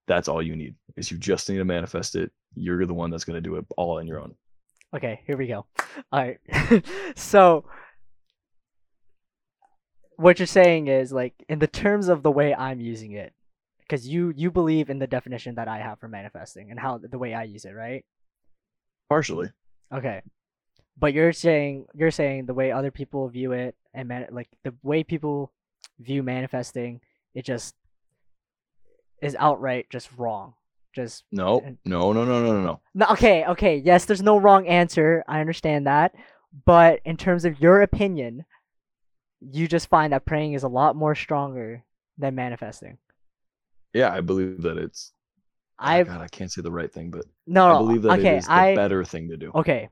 that's 0.07 0.27
all 0.27 0.41
you 0.41 0.55
need 0.55 0.75
is 0.97 1.11
you 1.11 1.17
just 1.17 1.49
need 1.49 1.57
to 1.57 1.65
manifest 1.65 2.15
it 2.15 2.31
you're 2.55 2.85
the 2.85 2.93
one 2.93 3.09
that's 3.09 3.23
going 3.23 3.35
to 3.35 3.41
do 3.41 3.55
it 3.55 3.65
all 3.77 3.97
on 3.97 4.07
your 4.07 4.19
own 4.19 4.35
Okay, 4.93 5.21
here 5.25 5.37
we 5.37 5.47
go. 5.47 5.65
All 6.11 6.19
right. 6.19 6.85
so 7.15 7.65
what 10.17 10.39
you're 10.39 10.45
saying 10.45 10.87
is 10.87 11.11
like 11.11 11.33
in 11.49 11.59
the 11.59 11.67
terms 11.67 12.09
of 12.09 12.21
the 12.21 12.31
way 12.31 12.53
I'm 12.53 12.79
using 12.79 13.13
it, 13.13 13.33
because 13.79 14.07
you 14.07 14.31
you 14.35 14.51
believe 14.51 14.89
in 14.89 14.99
the 14.99 15.07
definition 15.07 15.55
that 15.55 15.67
I 15.67 15.79
have 15.79 15.99
for 15.99 16.07
manifesting 16.07 16.69
and 16.69 16.79
how 16.79 16.99
the 16.99 17.17
way 17.17 17.33
I 17.33 17.43
use 17.43 17.65
it, 17.65 17.71
right? 17.71 18.05
Partially. 19.09 19.49
Okay. 19.91 20.21
But 20.97 21.13
you're 21.13 21.33
saying 21.33 21.87
you're 21.95 22.11
saying 22.11 22.45
the 22.45 22.53
way 22.53 22.71
other 22.71 22.91
people 22.91 23.27
view 23.29 23.51
it 23.51 23.75
and 23.95 24.07
man, 24.07 24.27
like 24.31 24.49
the 24.63 24.75
way 24.83 25.03
people 25.03 25.51
view 25.99 26.21
manifesting, 26.21 27.01
it 27.33 27.45
just 27.45 27.73
is 29.23 29.35
outright 29.39 29.87
just 29.89 30.09
wrong. 30.17 30.53
Just 30.93 31.23
No, 31.31 31.59
no, 31.85 32.13
no, 32.13 32.23
no, 32.23 32.43
no, 32.43 32.61
no, 32.61 32.79
no. 32.93 33.05
okay, 33.11 33.45
okay. 33.45 33.77
Yes, 33.77 34.05
there's 34.05 34.21
no 34.21 34.37
wrong 34.37 34.67
answer. 34.67 35.23
I 35.27 35.39
understand 35.39 35.87
that. 35.87 36.13
But 36.65 36.99
in 37.03 37.17
terms 37.17 37.45
of 37.45 37.59
your 37.59 37.81
opinion, 37.81 38.45
you 39.41 39.67
just 39.67 39.89
find 39.89 40.13
that 40.13 40.25
praying 40.25 40.53
is 40.53 40.63
a 40.63 40.67
lot 40.67 40.95
more 40.95 41.15
stronger 41.15 41.83
than 42.17 42.35
manifesting. 42.35 42.99
Yeah, 43.93 44.13
I 44.13 44.21
believe 44.21 44.61
that 44.61 44.77
it's. 44.77 45.13
Ah, 45.79 45.85
oh 45.85 45.97
I 45.97 46.03
God, 46.03 46.21
I 46.21 46.27
can't 46.27 46.51
say 46.51 46.61
the 46.61 46.71
right 46.71 46.91
thing, 46.91 47.09
but 47.09 47.25
no, 47.47 47.75
I 47.75 47.77
believe 47.79 48.03
that 48.03 48.19
okay, 48.19 48.35
it 48.35 48.37
is 48.39 48.45
the 48.45 48.51
I 48.51 48.75
better 48.75 49.03
thing 49.03 49.29
to 49.29 49.37
do. 49.37 49.51
okay. 49.55 49.89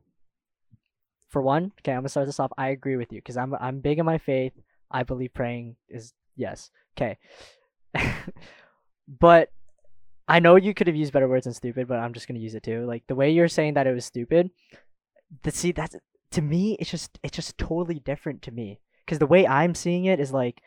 For 1.29 1.41
one, 1.41 1.71
okay, 1.79 1.93
I'm 1.93 1.99
gonna 1.99 2.09
start 2.09 2.27
this 2.27 2.39
off. 2.39 2.51
I 2.57 2.69
agree 2.69 2.97
with 2.97 3.11
you 3.11 3.19
because 3.19 3.37
I'm 3.37 3.55
I'm 3.55 3.79
big 3.79 3.97
in 3.99 4.05
my 4.05 4.17
faith. 4.17 4.53
I 4.91 5.03
believe 5.03 5.33
praying 5.33 5.77
is 5.89 6.13
yes. 6.35 6.69
Okay, 6.97 7.17
but 9.07 9.49
I 10.27 10.39
know 10.39 10.55
you 10.55 10.73
could 10.73 10.87
have 10.87 10.95
used 10.95 11.13
better 11.13 11.27
words 11.27 11.45
than 11.45 11.53
stupid, 11.53 11.87
but 11.87 11.99
I'm 11.99 12.13
just 12.13 12.27
gonna 12.27 12.39
use 12.39 12.55
it 12.55 12.63
too. 12.63 12.85
Like 12.85 13.03
the 13.07 13.15
way 13.15 13.31
you're 13.31 13.47
saying 13.47 13.75
that 13.75 13.87
it 13.87 13.93
was 13.93 14.05
stupid. 14.05 14.51
The 15.43 15.51
see 15.51 15.71
that's 15.71 15.95
to 16.31 16.41
me 16.41 16.77
it's 16.79 16.91
just 16.91 17.19
it's 17.23 17.35
just 17.35 17.57
totally 17.57 17.99
different 17.99 18.41
to 18.43 18.51
me 18.51 18.79
because 19.05 19.19
the 19.19 19.27
way 19.27 19.47
I'm 19.47 19.75
seeing 19.75 20.05
it 20.05 20.19
is 20.19 20.31
like. 20.31 20.61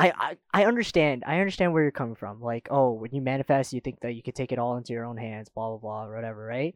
I, 0.00 0.12
I, 0.16 0.60
I 0.62 0.64
understand. 0.66 1.24
I 1.26 1.40
understand 1.40 1.72
where 1.72 1.82
you're 1.82 1.90
coming 1.90 2.14
from. 2.14 2.40
Like, 2.40 2.68
oh, 2.70 2.92
when 2.92 3.10
you 3.10 3.20
manifest, 3.20 3.72
you 3.72 3.80
think 3.80 3.98
that 4.02 4.14
you 4.14 4.22
could 4.22 4.36
take 4.36 4.52
it 4.52 4.58
all 4.60 4.76
into 4.76 4.92
your 4.92 5.04
own 5.04 5.16
hands, 5.16 5.48
blah 5.48 5.70
blah 5.70 5.78
blah, 5.78 6.14
whatever, 6.14 6.46
right? 6.46 6.72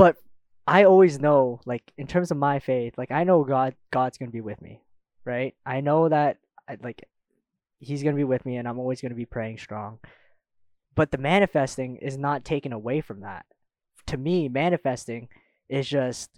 but 0.00 0.16
I 0.66 0.84
always 0.84 1.20
know, 1.20 1.60
like 1.66 1.92
in 1.98 2.06
terms 2.06 2.30
of 2.30 2.38
my 2.38 2.58
faith, 2.58 2.94
like 2.96 3.10
I 3.10 3.24
know 3.24 3.44
God, 3.44 3.74
God's 3.90 4.16
gonna 4.16 4.30
be 4.30 4.40
with 4.40 4.62
me, 4.62 4.80
right? 5.26 5.54
I 5.66 5.82
know 5.82 6.08
that, 6.08 6.38
like, 6.82 7.06
He's 7.80 8.02
gonna 8.02 8.16
be 8.16 8.24
with 8.24 8.46
me, 8.46 8.56
and 8.56 8.68
I'm 8.68 8.78
always 8.78 9.00
gonna 9.00 9.14
be 9.14 9.26
praying 9.26 9.58
strong. 9.58 9.98
But 10.94 11.10
the 11.10 11.18
manifesting 11.18 11.96
is 11.96 12.16
not 12.16 12.44
taken 12.44 12.72
away 12.72 13.00
from 13.00 13.20
that. 13.20 13.46
To 14.06 14.16
me, 14.16 14.48
manifesting 14.48 15.28
is 15.68 15.88
just 15.88 16.30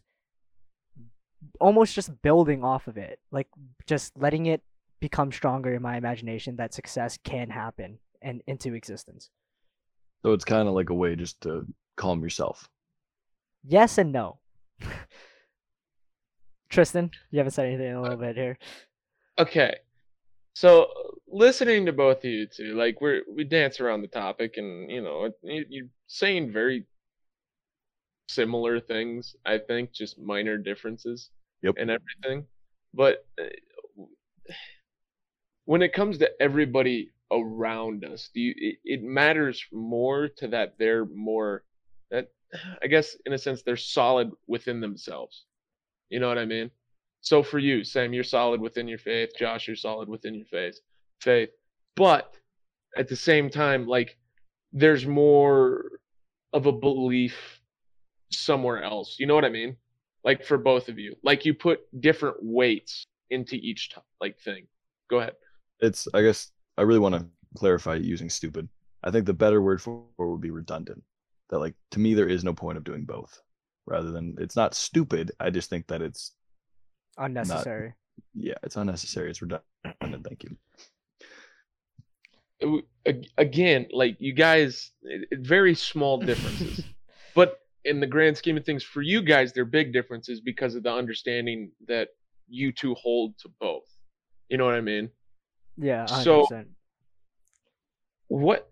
almost 1.61 1.95
just 1.95 2.23
building 2.23 2.65
off 2.65 2.87
of 2.87 2.97
it, 2.97 3.19
like 3.31 3.49
just 3.87 4.17
letting 4.17 4.47
it 4.47 4.63
become 5.01 5.33
stronger 5.33 5.75
in 5.75 5.83
my 5.83 5.97
imagination 5.97 6.57
that 6.57 6.73
success 6.73 7.19
can 7.25 7.51
happen 7.51 7.99
and 8.23 8.43
into 8.47 8.75
existence. 8.75 9.31
So 10.23 10.33
it's 10.33 10.45
kind 10.45 10.69
of 10.69 10.75
like 10.75 10.91
a 10.91 10.95
way 10.95 11.17
just 11.17 11.41
to 11.43 11.67
calm 11.97 12.23
yourself. 12.23 12.69
Yes 13.65 13.99
and 13.99 14.13
no. 14.13 14.39
Tristan, 16.69 17.11
you 17.31 17.39
haven't 17.39 17.53
said 17.53 17.67
anything 17.67 17.89
in 17.89 17.97
a 17.97 18.03
little 18.03 18.17
uh, 18.17 18.21
bit 18.21 18.37
here. 18.37 18.59
Okay. 19.39 19.75
So 20.54 20.88
listening 21.28 21.87
to 21.87 21.92
both 21.92 22.18
of 22.18 22.25
you 22.25 22.47
two, 22.47 22.75
like 22.75 23.00
we're 23.00 23.23
we 23.28 23.44
dance 23.44 23.80
around 23.80 24.02
the 24.02 24.09
topic, 24.09 24.56
and 24.56 24.90
you 24.90 25.00
know 25.02 25.25
it- 25.42 25.66
you're 25.71 25.88
saying 26.06 26.52
very 26.52 26.87
similar 28.28 28.80
things. 28.80 29.37
I 29.44 29.59
think 29.59 29.92
just 29.92 30.18
minor 30.18 30.56
differences 30.59 31.30
Yep. 31.62 31.75
and 31.78 31.90
everything. 31.90 32.47
But 32.94 33.26
uh, 33.40 33.44
when 35.64 35.82
it 35.82 35.92
comes 35.92 36.18
to 36.18 36.42
everybody 36.42 37.11
around 37.30 38.04
us, 38.04 38.30
do 38.35 38.40
you 38.40 38.54
it, 38.56 38.78
it 38.85 39.02
matters 39.02 39.64
more 39.73 40.28
to 40.28 40.49
that 40.49 40.75
they're 40.78 41.06
more 41.06 41.64
that 42.11 42.30
I 42.82 42.87
guess 42.88 43.16
in 43.26 43.32
a 43.32 43.38
sense 43.38 43.62
they're 43.62 43.76
solid 43.76 44.30
within 44.47 44.80
themselves. 44.80 45.44
You 46.11 46.21
know 46.21 46.28
what 46.28 46.38
I 46.38 46.47
mean? 46.47 46.71
So 47.23 47.43
for 47.43 47.61
you, 47.61 47.85
Sam, 47.85 48.12
you're 48.12 48.25
solid 48.25 48.61
within 48.61 48.88
your 48.88 48.99
faith. 48.99 49.31
Josh, 49.38 49.69
you're 49.69 49.76
solid 49.76 50.09
within 50.09 50.35
your 50.35 50.47
faith. 50.47 50.79
Faith, 51.21 51.50
but 51.95 52.35
at 52.97 53.09
the 53.09 53.17
same 53.17 53.49
time, 53.49 53.87
like 53.87 54.19
there's 54.73 55.07
more 55.07 56.00
of 56.52 56.67
a 56.67 56.73
belief 56.73 57.61
somewhere 58.31 58.83
else. 58.83 59.17
You 59.19 59.26
know 59.26 59.37
what 59.37 59.45
I 59.45 59.50
mean? 59.50 59.76
Like 60.25 60.45
for 60.45 60.59
both 60.59 60.88
of 60.88 60.99
you, 60.99 61.14
like 61.23 61.45
you 61.45 61.55
put 61.55 61.81
different 62.00 62.37
weights 62.41 63.07
into 63.31 63.55
each 63.55 63.91
t- 63.91 64.00
like 64.21 64.38
thing. 64.41 64.67
Go 65.09 65.21
ahead. 65.21 65.35
It's 65.81 66.09
I 66.14 66.23
guess 66.23 66.50
I 66.76 66.83
really 66.83 67.00
want 67.00 67.14
to 67.14 67.26
clarify 67.57 67.95
using 67.95 68.31
stupid. 68.31 68.69
I 69.05 69.11
think 69.12 69.26
the 69.26 69.33
better 69.33 69.62
word 69.62 69.81
for 69.81 70.05
would 70.19 70.41
be 70.41 70.50
redundant. 70.50 71.02
That 71.50 71.61
like 71.61 71.75
to 71.93 72.00
me 72.00 72.14
there 72.14 72.29
is 72.29 72.43
no 72.43 72.52
point 72.52 72.79
of 72.79 72.85
doing 72.85 73.05
both. 73.05 73.41
Rather 73.87 74.11
than 74.11 74.37
it's 74.38 74.57
not 74.57 74.75
stupid. 74.75 75.33
I 75.41 75.50
just 75.50 75.71
think 75.71 75.87
that 75.88 76.02
it's 76.02 76.33
Unnecessary. 77.19 77.95
yeah, 78.35 78.54
it's 78.62 78.76
unnecessary. 78.76 79.31
It's 79.31 79.42
redundant. 79.42 79.64
Thank 80.25 80.45
you. 80.45 80.57
again, 83.37 83.87
like 83.92 84.16
you 84.21 84.33
guys, 84.33 84.92
it, 85.02 85.28
it- 85.31 85.40
very 85.40 85.75
small 85.75 86.19
differences, 86.19 86.85
but 87.35 87.61
in 87.85 88.00
the 88.00 88.07
grand 88.07 88.37
scheme 88.37 88.57
of 88.57 88.64
things, 88.64 88.85
for 88.85 89.02
you 89.02 89.23
guys, 89.23 89.52
they're 89.52 89.64
big 89.64 89.92
differences 89.92 90.40
because 90.40 90.75
of 90.75 90.83
the 90.85 90.92
understanding 90.92 91.73
that 91.88 92.09
you 92.49 92.73
two 92.73 92.95
hold 92.95 93.37
to 93.38 93.49
both. 93.61 93.85
You 94.49 94.59
know 94.59 94.64
what 94.64 94.75
I 94.75 94.81
mean? 94.81 95.11
yeah, 95.76 96.04
100%. 96.07 96.25
So- 96.25 96.64
What, 98.28 98.71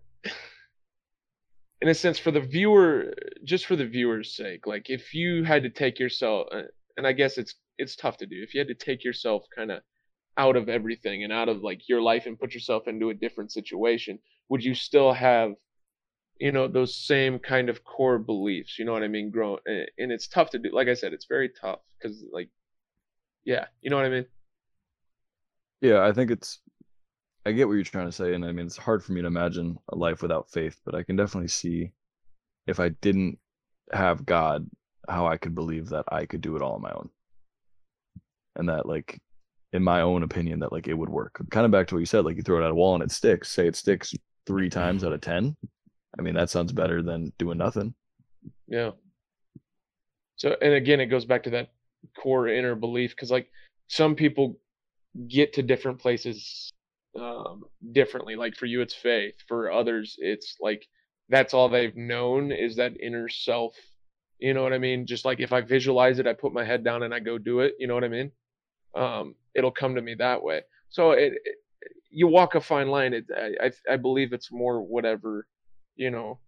in 1.81 1.89
a 1.89 1.93
sense, 1.93 2.17
for 2.19 2.31
the 2.31 2.39
viewer, 2.39 3.13
just 3.43 3.65
for 3.65 3.75
the 3.75 3.85
viewer's 3.85 4.35
sake, 4.35 4.65
like 4.67 4.89
if 4.89 5.13
you 5.13 5.43
had 5.43 5.63
to 5.63 5.69
take 5.69 5.99
yourself, 5.99 6.47
uh, 6.51 6.61
and 6.97 7.05
I 7.05 7.11
guess 7.11 7.37
it's 7.37 7.55
it's 7.77 7.95
tough 7.95 8.17
to 8.17 8.25
do, 8.25 8.41
if 8.41 8.53
you 8.53 8.59
had 8.59 8.67
to 8.67 8.75
take 8.75 9.03
yourself 9.03 9.45
kind 9.55 9.71
of 9.71 9.81
out 10.37 10.55
of 10.55 10.69
everything 10.69 11.23
and 11.23 11.33
out 11.33 11.49
of 11.49 11.63
like 11.63 11.87
your 11.89 12.01
life 12.01 12.25
and 12.25 12.39
put 12.39 12.53
yourself 12.53 12.87
into 12.87 13.09
a 13.09 13.13
different 13.13 13.51
situation, 13.51 14.19
would 14.49 14.63
you 14.63 14.73
still 14.73 15.13
have, 15.13 15.53
you 16.39 16.51
know, 16.51 16.67
those 16.67 16.95
same 16.95 17.39
kind 17.39 17.69
of 17.69 17.83
core 17.83 18.19
beliefs? 18.19 18.79
You 18.79 18.85
know 18.85 18.93
what 18.93 19.03
I 19.03 19.07
mean? 19.07 19.29
Grow, 19.31 19.59
and 19.65 19.87
and 19.97 20.11
it's 20.11 20.27
tough 20.27 20.51
to 20.51 20.59
do. 20.59 20.69
Like 20.71 20.87
I 20.87 20.93
said, 20.93 21.13
it's 21.13 21.25
very 21.25 21.49
tough 21.49 21.79
because 21.99 22.23
like, 22.31 22.49
yeah, 23.43 23.65
you 23.81 23.89
know 23.89 23.97
what 23.97 24.05
I 24.05 24.09
mean? 24.09 24.25
Yeah, 25.81 26.05
I 26.05 26.11
think 26.11 26.31
it's 26.31 26.59
I 27.45 27.51
get 27.53 27.67
what 27.67 27.73
you're 27.73 27.83
trying 27.83 28.05
to 28.07 28.11
say, 28.11 28.33
and 28.33 28.45
I 28.45 28.51
mean 28.51 28.67
it's 28.67 28.77
hard 28.77 29.03
for 29.03 29.13
me 29.13 29.21
to 29.21 29.27
imagine 29.27 29.77
a 29.89 29.95
life 29.95 30.21
without 30.21 30.49
faith, 30.51 30.79
but 30.85 30.95
I 30.95 31.03
can 31.03 31.15
definitely 31.15 31.49
see 31.49 31.91
if 32.67 32.79
I 32.79 32.89
didn't 32.89 33.39
have 33.91 34.25
God, 34.25 34.69
how 35.09 35.27
I 35.27 35.37
could 35.37 35.55
believe 35.55 35.89
that 35.89 36.05
I 36.09 36.25
could 36.25 36.41
do 36.41 36.55
it 36.55 36.61
all 36.61 36.73
on 36.75 36.81
my 36.81 36.91
own. 36.91 37.09
And 38.55 38.69
that 38.69 38.85
like 38.85 39.19
in 39.73 39.83
my 39.83 40.01
own 40.01 40.23
opinion 40.23 40.59
that 40.59 40.71
like 40.71 40.87
it 40.87 40.93
would 40.93 41.09
work. 41.09 41.41
Kind 41.49 41.65
of 41.65 41.71
back 41.71 41.87
to 41.87 41.95
what 41.95 41.99
you 41.99 42.05
said, 42.05 42.25
like 42.25 42.37
you 42.37 42.43
throw 42.43 42.61
it 42.61 42.65
at 42.65 42.71
a 42.71 42.75
wall 42.75 42.95
and 42.95 43.03
it 43.03 43.11
sticks. 43.11 43.49
Say 43.49 43.67
it 43.67 43.75
sticks 43.75 44.13
three 44.45 44.69
times 44.69 45.03
out 45.03 45.13
of 45.13 45.21
ten. 45.21 45.55
I 46.17 46.21
mean 46.21 46.35
that 46.35 46.49
sounds 46.49 46.71
better 46.71 47.01
than 47.01 47.31
doing 47.37 47.57
nothing. 47.57 47.93
Yeah. 48.67 48.91
So, 50.41 50.55
and 50.59 50.73
again, 50.73 50.99
it 50.99 51.05
goes 51.05 51.25
back 51.25 51.43
to 51.43 51.51
that 51.51 51.69
core 52.17 52.47
inner 52.47 52.73
belief 52.73 53.11
because, 53.11 53.29
like, 53.29 53.47
some 53.87 54.15
people 54.15 54.57
get 55.27 55.53
to 55.53 55.61
different 55.61 55.99
places 55.99 56.71
um, 57.19 57.61
differently. 57.91 58.35
Like, 58.35 58.55
for 58.55 58.65
you, 58.65 58.81
it's 58.81 58.95
faith. 58.95 59.35
For 59.47 59.71
others, 59.71 60.15
it's 60.17 60.57
like 60.59 60.87
that's 61.29 61.53
all 61.53 61.69
they've 61.69 61.95
known 61.95 62.51
is 62.51 62.77
that 62.77 62.99
inner 62.99 63.29
self. 63.29 63.75
You 64.39 64.55
know 64.55 64.63
what 64.63 64.73
I 64.73 64.79
mean? 64.79 65.05
Just 65.05 65.25
like 65.25 65.39
if 65.39 65.53
I 65.53 65.61
visualize 65.61 66.17
it, 66.17 66.25
I 66.25 66.33
put 66.33 66.53
my 66.53 66.65
head 66.65 66.83
down 66.83 67.03
and 67.03 67.13
I 67.13 67.19
go 67.19 67.37
do 67.37 67.59
it. 67.59 67.75
You 67.77 67.85
know 67.85 67.93
what 67.93 68.03
I 68.03 68.07
mean? 68.07 68.31
Um, 68.93 69.35
it'll 69.55 69.71
come 69.71 69.95
to 69.95 70.01
me 70.01 70.15
that 70.15 70.43
way. 70.43 70.61
So 70.89 71.11
it, 71.11 71.33
it 71.43 71.55
you 72.09 72.27
walk 72.27 72.55
a 72.55 72.61
fine 72.61 72.89
line. 72.89 73.13
It, 73.13 73.25
I, 73.35 73.67
I 73.67 73.93
I 73.93 73.97
believe 73.97 74.33
it's 74.33 74.51
more 74.51 74.81
whatever, 74.81 75.47
you 75.95 76.11
know, 76.11 76.39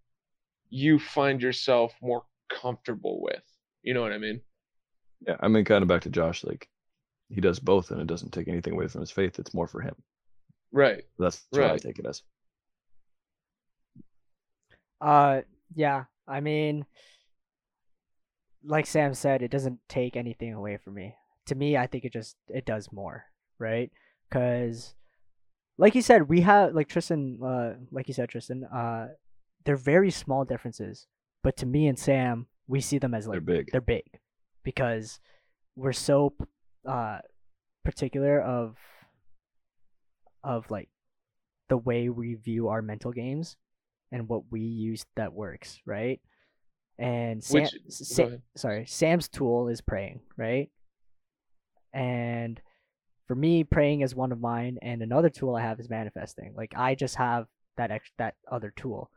you 0.70 0.98
find 0.98 1.40
yourself 1.40 1.94
more 2.02 2.24
comfortable 2.50 3.22
with. 3.22 3.42
You 3.82 3.94
know 3.94 4.02
what 4.02 4.12
I 4.12 4.18
mean? 4.18 4.40
Yeah, 5.26 5.36
I 5.40 5.48
mean 5.48 5.64
kind 5.64 5.82
of 5.82 5.88
back 5.88 6.02
to 6.02 6.10
Josh, 6.10 6.44
like 6.44 6.68
he 7.30 7.40
does 7.40 7.58
both 7.58 7.90
and 7.90 8.00
it 8.00 8.06
doesn't 8.06 8.32
take 8.32 8.48
anything 8.48 8.74
away 8.74 8.88
from 8.88 9.00
his 9.00 9.10
faith. 9.10 9.38
It's 9.38 9.54
more 9.54 9.66
for 9.66 9.80
him. 9.80 9.94
Right. 10.72 11.04
That's 11.18 11.42
what 11.50 11.62
I 11.62 11.68
Right. 11.68 11.82
take 11.82 11.98
it 11.98 12.06
as. 12.06 12.22
Uh, 15.00 15.42
yeah. 15.74 16.04
I 16.26 16.40
mean, 16.40 16.86
like 18.64 18.86
Sam 18.86 19.14
said, 19.14 19.42
it 19.42 19.50
doesn't 19.50 19.80
take 19.88 20.16
anything 20.16 20.54
away 20.54 20.78
from 20.78 20.94
me. 20.94 21.14
To 21.46 21.54
me, 21.54 21.76
I 21.76 21.86
think 21.86 22.04
it 22.04 22.12
just 22.12 22.36
it 22.48 22.64
does 22.64 22.90
more, 22.92 23.24
right? 23.58 23.90
Because, 24.28 24.94
like 25.78 25.94
you 25.94 26.02
said, 26.02 26.28
we 26.28 26.40
have 26.40 26.74
like 26.74 26.88
Tristan, 26.88 27.38
uh, 27.44 27.74
like 27.90 28.08
you 28.08 28.14
said, 28.14 28.28
Tristan, 28.30 28.64
uh, 28.64 29.08
they're 29.64 29.76
very 29.76 30.10
small 30.10 30.44
differences, 30.44 31.06
but 31.42 31.56
to 31.58 31.66
me 31.66 31.86
and 31.86 31.98
Sam, 31.98 32.46
we 32.66 32.80
see 32.80 32.98
them 32.98 33.12
as 33.14 33.26
like 33.26 33.34
They're 33.44 33.56
big. 33.56 33.68
they're 33.72 33.80
big 33.80 34.04
because 34.62 35.20
we're 35.76 35.92
so 35.92 36.32
uh 36.88 37.18
particular 37.84 38.40
of 38.40 38.76
of 40.42 40.70
like 40.70 40.88
the 41.68 41.76
way 41.76 42.08
we 42.08 42.34
view 42.34 42.68
our 42.68 42.82
mental 42.82 43.12
games 43.12 43.56
and 44.12 44.28
what 44.28 44.42
we 44.50 44.60
use 44.60 45.04
that 45.16 45.32
works, 45.32 45.78
right? 45.86 46.20
And 46.98 47.42
Sam, 47.42 47.62
Which- 47.62 47.74
Sa- 47.88 48.22
go 48.22 48.28
ahead. 48.28 48.42
sorry, 48.56 48.86
Sam's 48.86 49.28
tool 49.28 49.68
is 49.68 49.80
praying, 49.80 50.20
right? 50.36 50.70
And 51.94 52.60
for 53.26 53.34
me, 53.34 53.64
praying 53.64 54.02
is 54.02 54.14
one 54.14 54.32
of 54.32 54.40
mine, 54.40 54.78
and 54.82 55.00
another 55.00 55.30
tool 55.30 55.54
I 55.54 55.62
have 55.62 55.80
is 55.80 55.88
manifesting. 55.88 56.52
Like 56.56 56.72
I 56.76 56.94
just 56.94 57.14
have 57.14 57.46
that 57.76 57.90
ex- 57.90 58.10
that 58.18 58.34
other 58.50 58.72
tool. 58.76 59.10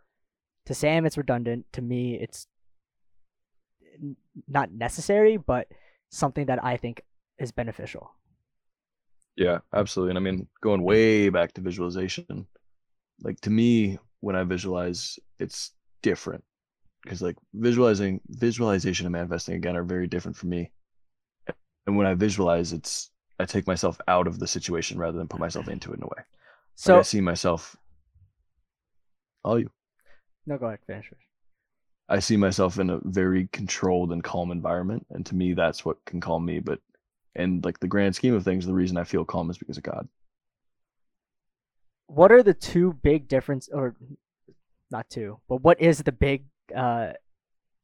To 0.68 0.74
Sam, 0.74 1.06
it's 1.06 1.18
redundant. 1.18 1.66
To 1.74 1.82
me, 1.82 2.16
it's 2.16 2.48
not 4.48 4.72
necessary, 4.72 5.38
but 5.38 5.68
something 6.10 6.46
that 6.46 6.64
I 6.64 6.78
think 6.78 7.02
is 7.40 7.52
beneficial. 7.52 8.12
Yeah, 9.36 9.60
absolutely. 9.74 10.12
And 10.12 10.18
I 10.18 10.22
mean, 10.22 10.48
going 10.62 10.84
way 10.84 11.30
back 11.30 11.54
to 11.54 11.62
visualization, 11.62 12.48
like 13.22 13.40
to 13.42 13.50
me, 13.50 14.00
when 14.20 14.36
I 14.36 14.44
visualize, 14.44 15.20
it's 15.40 15.72
different 16.02 16.44
because 17.04 17.22
like 17.22 17.38
visualizing, 17.54 18.20
visualization 18.30 19.06
and 19.06 19.14
manifesting 19.14 19.56
again 19.56 19.76
are 19.76 19.84
very 19.84 20.08
different 20.08 20.38
for 20.38 20.48
me. 20.48 20.72
And 21.88 21.98
when 21.98 22.06
I 22.06 22.14
visualize, 22.14 22.74
it's 22.74 23.12
I 23.40 23.46
take 23.46 23.66
myself 23.66 24.00
out 24.08 24.28
of 24.28 24.40
the 24.40 24.48
situation 24.48 25.00
rather 25.00 25.18
than 25.18 25.28
put 25.28 25.40
myself 25.40 25.68
into 25.70 25.92
it 25.92 25.98
in 25.98 26.04
a 26.04 26.08
way. 26.08 26.24
So 26.76 26.94
So 26.94 27.00
I 27.00 27.02
see 27.04 27.22
myself. 27.22 27.76
All 29.44 29.58
you. 29.58 29.72
no, 30.46 30.58
go 30.58 30.68
ahead, 30.68 30.80
finish. 30.86 31.12
I 32.10 32.20
see 32.20 32.38
myself 32.38 32.80
in 32.80 32.90
a 32.90 33.00
very 33.04 33.48
controlled 33.52 34.12
and 34.12 34.24
calm 34.24 34.52
environment, 34.52 35.06
and 35.10 35.26
to 35.26 35.36
me, 35.36 35.54
that's 35.54 35.86
what 35.86 36.04
can 36.06 36.20
calm 36.22 36.46
me. 36.46 36.60
But 36.60 36.80
in 37.36 37.62
like 37.64 37.80
the 37.80 37.88
grand 37.88 38.16
scheme 38.16 38.34
of 38.34 38.44
things, 38.44 38.66
the 38.66 38.74
reason 38.74 38.98
I 38.98 39.04
feel 39.04 39.26
calm 39.26 39.50
is 39.50 39.58
because 39.58 39.78
of 39.78 39.84
God. 39.84 40.08
What 42.08 42.32
are 42.32 42.44
the 42.44 42.54
two 42.54 42.94
big 42.94 43.28
difference, 43.28 43.70
or 43.72 43.96
not 44.92 45.10
two, 45.10 45.40
but 45.48 45.62
what 45.62 45.80
is 45.82 46.00
the 46.00 46.12
big 46.12 46.46
uh 46.76 47.14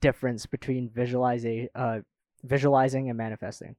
difference 0.02 0.46
between 0.46 0.90
visualizing, 0.90 1.70
uh, 1.76 2.00
visualizing 2.44 3.10
and 3.10 3.18
manifesting? 3.18 3.76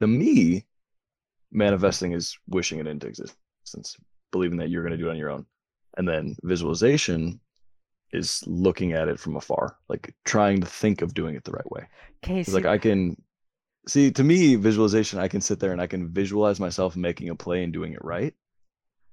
To 0.00 0.06
me, 0.06 0.64
manifesting 1.50 2.12
is 2.12 2.36
wishing 2.48 2.78
it 2.78 2.86
into 2.86 3.06
existence, 3.06 3.96
believing 4.32 4.58
that 4.58 4.70
you're 4.70 4.82
going 4.82 4.92
to 4.92 4.98
do 4.98 5.08
it 5.08 5.12
on 5.12 5.16
your 5.18 5.30
own, 5.30 5.46
and 5.96 6.08
then 6.08 6.36
visualization 6.42 7.40
is 8.12 8.42
looking 8.46 8.92
at 8.92 9.08
it 9.08 9.18
from 9.18 9.36
afar, 9.36 9.76
like 9.88 10.14
trying 10.24 10.60
to 10.60 10.66
think 10.66 11.02
of 11.02 11.14
doing 11.14 11.34
it 11.34 11.44
the 11.44 11.52
right 11.52 11.70
way. 11.70 11.86
Okay, 12.24 12.42
'Cause, 12.44 12.54
like 12.54 12.64
I 12.64 12.78
can 12.78 13.20
see 13.86 14.10
to 14.10 14.24
me 14.24 14.54
visualization 14.54 15.18
I 15.18 15.28
can 15.28 15.40
sit 15.40 15.60
there 15.60 15.72
and 15.72 15.80
I 15.80 15.86
can 15.86 16.08
visualize 16.12 16.58
myself 16.60 16.96
making 16.96 17.28
a 17.28 17.34
play 17.34 17.64
and 17.64 17.72
doing 17.72 17.92
it 17.92 18.04
right. 18.04 18.34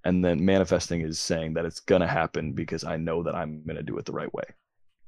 And 0.04 0.24
then 0.24 0.46
manifesting 0.46 1.02
is 1.02 1.20
saying 1.20 1.56
that 1.56 1.66
it's 1.66 1.80
gonna 1.80 2.08
happen 2.08 2.54
because 2.54 2.84
I 2.84 2.96
know 2.98 3.24
that 3.24 3.36
I'm 3.36 3.64
gonna 3.66 3.84
do 3.84 3.98
it 3.98 4.06
the 4.06 4.12
right 4.14 4.34
way. 4.34 4.44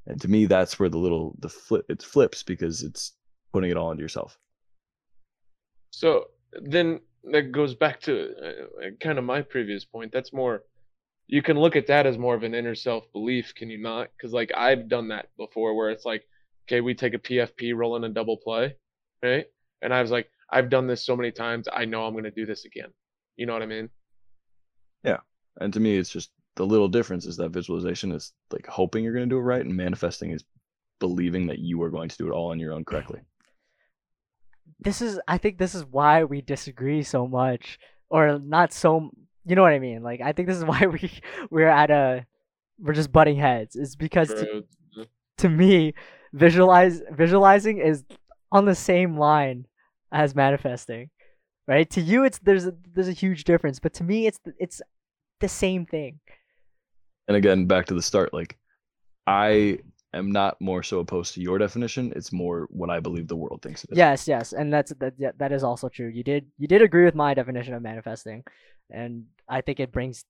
And 0.06 0.20
to 0.22 0.28
me 0.28 0.46
that's 0.48 0.80
where 0.80 0.90
the 0.90 0.98
little 0.98 1.36
the 1.40 1.50
flip 1.50 1.86
it 1.90 2.02
flips 2.04 2.44
because 2.44 2.84
it's 2.84 3.14
putting 3.54 3.72
it 3.72 3.78
all 3.78 3.92
into 3.92 4.04
yourself. 4.04 4.38
So 5.98 6.26
then 6.52 7.00
that 7.24 7.52
goes 7.52 7.74
back 7.74 8.00
to 8.02 8.30
uh, 8.30 8.90
kind 9.02 9.18
of 9.18 9.24
my 9.24 9.42
previous 9.42 9.84
point. 9.84 10.12
That's 10.12 10.32
more, 10.32 10.62
you 11.26 11.42
can 11.42 11.58
look 11.58 11.76
at 11.76 11.88
that 11.88 12.06
as 12.06 12.20
more 12.20 12.36
of 12.36 12.44
an 12.44 12.54
inner 12.54 12.76
self 12.76 13.12
belief, 13.14 13.56
can 13.56 13.72
you 13.72 13.80
not? 13.80 14.10
Because 14.16 14.32
like 14.32 14.52
I've 14.56 14.88
done 14.90 15.08
that 15.08 15.30
before, 15.38 15.76
where 15.76 15.90
it's 15.90 16.06
like, 16.06 16.24
okay, 16.68 16.82
we 16.82 16.94
take 16.94 17.16
a 17.16 17.18
PFP, 17.18 17.76
roll 17.76 17.96
in 17.96 18.04
a 18.04 18.10
double 18.10 18.38
play, 18.38 18.76
right? 19.24 19.46
And 19.82 19.92
I 19.92 20.04
was 20.04 20.12
like, 20.12 20.30
I've 20.52 20.70
done 20.70 20.86
this 20.86 21.04
so 21.04 21.16
many 21.16 21.32
times, 21.32 21.68
I 21.74 21.86
know 21.86 22.06
I'm 22.06 22.14
gonna 22.14 22.30
do 22.30 22.46
this 22.46 22.66
again. 22.66 22.94
You 23.36 23.48
know 23.48 23.54
what 23.54 23.64
I 23.64 23.66
mean? 23.66 23.90
Yeah, 25.04 25.22
and 25.60 25.74
to 25.74 25.80
me 25.80 25.98
it's 25.98 26.12
just 26.12 26.30
the 26.58 26.66
little 26.66 26.90
difference 26.90 27.26
is 27.26 27.38
that 27.38 27.50
visualization 27.50 28.12
is 28.12 28.34
like 28.52 28.68
hoping 28.68 29.04
you're 29.04 29.14
gonna 29.14 29.26
do 29.26 29.40
it 29.40 29.42
right 29.42 29.66
and 29.66 29.76
manifesting 29.76 30.30
is 30.30 30.44
believing 31.00 31.48
that 31.48 31.58
you 31.58 31.82
are 31.82 31.90
going 31.90 32.10
to 32.10 32.18
do 32.18 32.28
it 32.28 32.34
all 32.34 32.52
on 32.52 32.60
your 32.60 32.74
own 32.74 32.86
correctly. 32.86 33.22
This 34.80 35.02
is 35.02 35.20
I 35.28 35.38
think 35.38 35.58
this 35.58 35.76
is 35.76 35.86
why 35.86 36.24
we 36.24 36.42
disagree 36.42 37.04
so 37.04 37.28
much 37.28 37.80
or 38.10 38.40
not 38.40 38.74
so 38.74 39.12
you 39.46 39.56
know 39.56 39.62
what 39.62 39.74
I 39.74 39.80
mean? 39.80 40.04
Like 40.04 40.22
I 40.22 40.34
think 40.34 40.48
this 40.48 40.58
is 40.58 40.66
why 40.72 40.86
we 40.86 41.12
we're 41.50 41.68
at 41.68 41.92
a 41.92 42.26
we're 42.80 42.94
just 42.94 43.12
butting 43.12 43.38
heads 43.38 43.76
it's 43.76 43.96
because 43.96 44.30
to, 44.30 44.64
to 45.40 45.50
me 45.50 45.94
visualize 46.34 47.02
visualizing 47.12 47.80
is 47.80 48.04
on 48.52 48.66
the 48.66 48.76
same 48.76 49.18
line 49.18 49.66
as 50.12 50.36
manifesting 50.36 51.10
right? 51.68 51.90
To 51.92 52.02
you 52.02 52.24
it's 52.24 52.40
there's 52.40 52.66
a, 52.66 52.74
there's 52.94 53.08
a 53.08 53.14
huge 53.14 53.44
difference 53.44 53.80
but 53.80 53.94
to 53.96 54.04
me 54.04 54.28
it's 54.28 54.40
it's 54.60 54.82
the 55.40 55.48
same 55.48 55.86
thing. 55.86 56.20
And 57.28 57.36
again 57.36 57.66
back 57.66 57.88
to 57.88 57.94
the 57.94 58.02
start 58.02 58.34
like 58.34 58.58
i 59.28 59.78
am 60.14 60.32
not 60.32 60.60
more 60.62 60.84
so 60.84 61.00
opposed 61.00 61.34
to 61.34 61.42
your 61.42 61.58
definition 61.58 62.14
it's 62.16 62.32
more 62.32 62.68
what 62.70 62.90
i 62.90 63.00
believe 63.00 63.28
the 63.28 63.36
world 63.36 63.62
thinks 63.62 63.84
it 63.84 63.92
is 63.92 63.98
Yes, 63.98 64.28
yes, 64.28 64.54
and 64.54 64.72
that's 64.74 64.94
that. 65.00 65.14
Yeah, 65.18 65.32
that 65.38 65.52
is 65.52 65.64
also 65.64 65.90
true. 65.90 66.08
You 66.08 66.24
did 66.24 66.46
you 66.58 66.68
did 66.68 66.82
agree 66.82 67.06
with 67.06 67.16
my 67.16 67.34
definition 67.34 67.74
of 67.74 67.82
manifesting, 67.82 68.44
and 68.90 69.26
I 69.50 69.62
think 69.62 69.80
it 69.80 69.92
brings 69.92 70.24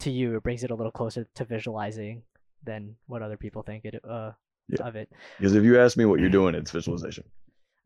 to 0.00 0.10
you 0.10 0.36
it 0.36 0.42
brings 0.42 0.64
it 0.64 0.70
a 0.70 0.74
little 0.74 0.90
closer 0.92 1.26
to 1.36 1.44
visualizing 1.44 2.22
than 2.64 2.96
what 3.06 3.22
other 3.22 3.36
people 3.36 3.62
think 3.62 3.84
it 3.84 3.94
uh 4.04 4.32
Yeah. 4.68 4.86
of 4.88 4.96
it. 4.96 5.08
because 5.38 5.54
if 5.54 5.64
you 5.64 5.78
ask 5.80 5.96
me 5.96 6.04
what 6.04 6.18
you're 6.20 6.30
doing 6.40 6.54
it's 6.54 6.70
visualization 6.70 7.24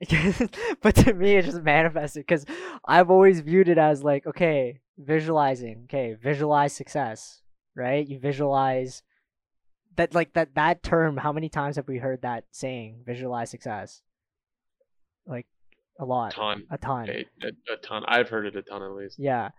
but 0.83 0.95
to 0.97 1.15
me, 1.15 1.37
it's 1.37 1.47
just 1.49 1.63
manifested 1.63 2.21
because 2.27 2.45
I've 2.87 3.11
always 3.11 3.41
viewed 3.41 3.69
it 3.69 3.79
as 3.79 4.05
like, 4.05 4.27
okay, 4.27 4.81
visualizing, 4.99 5.85
okay, 5.85 6.15
visualize 6.23 6.75
success, 6.75 7.41
right? 7.75 8.07
You 8.07 8.19
visualize 8.19 9.03
that, 9.97 10.15
like 10.15 10.33
that 10.35 10.55
that 10.55 10.83
term. 10.83 11.17
How 11.17 11.33
many 11.33 11.49
times 11.49 11.77
have 11.77 11.89
we 11.89 11.99
heard 11.99 12.23
that 12.23 12.45
saying? 12.53 13.03
Visualize 13.07 13.51
success, 13.51 14.03
like 15.27 15.47
a 15.99 16.05
lot, 16.05 16.33
ton, 16.33 16.65
a 16.71 16.79
ton. 16.79 17.09
a, 17.09 17.25
a, 17.45 17.75
a 17.75 17.77
ton. 17.83 18.03
I've 18.07 18.29
heard 18.29 18.47
it 18.47 18.57
a 18.57 18.63
ton 18.63 18.83
at 18.83 18.93
least. 18.93 19.19
Yeah. 19.19 19.51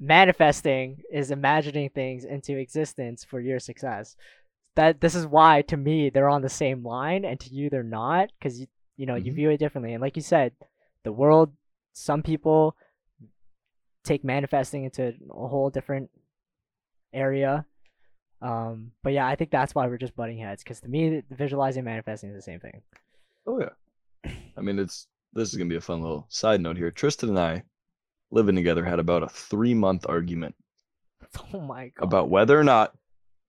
Manifesting 0.00 0.98
is 1.12 1.30
imagining 1.30 1.88
things 1.88 2.24
into 2.24 2.56
existence 2.58 3.24
for 3.24 3.40
your 3.40 3.60
success. 3.60 4.16
That 4.74 5.00
this 5.00 5.14
is 5.14 5.26
why 5.26 5.62
to 5.62 5.76
me 5.76 6.10
they're 6.10 6.28
on 6.28 6.42
the 6.42 6.48
same 6.48 6.82
line 6.84 7.24
and 7.24 7.38
to 7.40 7.50
you 7.54 7.70
they're 7.70 7.84
not 7.84 8.30
because 8.38 8.58
you 8.60 8.66
you 8.96 9.06
know 9.06 9.14
you 9.14 9.32
Mhm. 9.32 9.36
view 9.36 9.50
it 9.50 9.58
differently 9.58 9.92
and 9.92 10.02
like 10.02 10.16
you 10.16 10.22
said, 10.22 10.52
the 11.04 11.12
world 11.12 11.52
some 11.92 12.22
people 12.24 12.76
take 14.02 14.24
manifesting 14.24 14.84
into 14.84 15.14
a 15.30 15.46
whole 15.48 15.70
different 15.70 16.10
area. 17.12 17.64
Um, 18.44 18.92
but 19.02 19.12
yeah, 19.14 19.26
I 19.26 19.34
think 19.36 19.50
that's 19.50 19.74
why 19.74 19.86
we're 19.86 19.96
just 19.98 20.14
butting 20.14 20.38
heads 20.38 20.62
because 20.62 20.80
to 20.80 20.88
me, 20.88 21.22
visualizing 21.30 21.80
and 21.80 21.86
manifesting 21.86 22.30
is 22.30 22.36
the 22.36 22.42
same 22.42 22.60
thing. 22.60 22.82
oh 23.46 23.58
yeah 23.60 24.30
i 24.56 24.60
mean 24.60 24.78
it's 24.78 25.06
this 25.32 25.50
is 25.50 25.56
gonna 25.58 25.68
be 25.68 25.76
a 25.76 25.80
fun 25.80 26.00
little 26.00 26.24
side 26.30 26.60
note 26.60 26.76
here 26.78 26.90
tristan 26.90 27.28
and 27.30 27.38
i 27.38 27.62
living 28.30 28.54
together 28.54 28.82
had 28.84 28.98
about 28.98 29.22
a 29.22 29.28
three 29.28 29.74
month 29.74 30.06
argument 30.08 30.54
Oh 31.52 31.60
my 31.60 31.88
god! 31.88 32.04
about 32.04 32.28
whether 32.30 32.58
or 32.58 32.64
not 32.64 32.94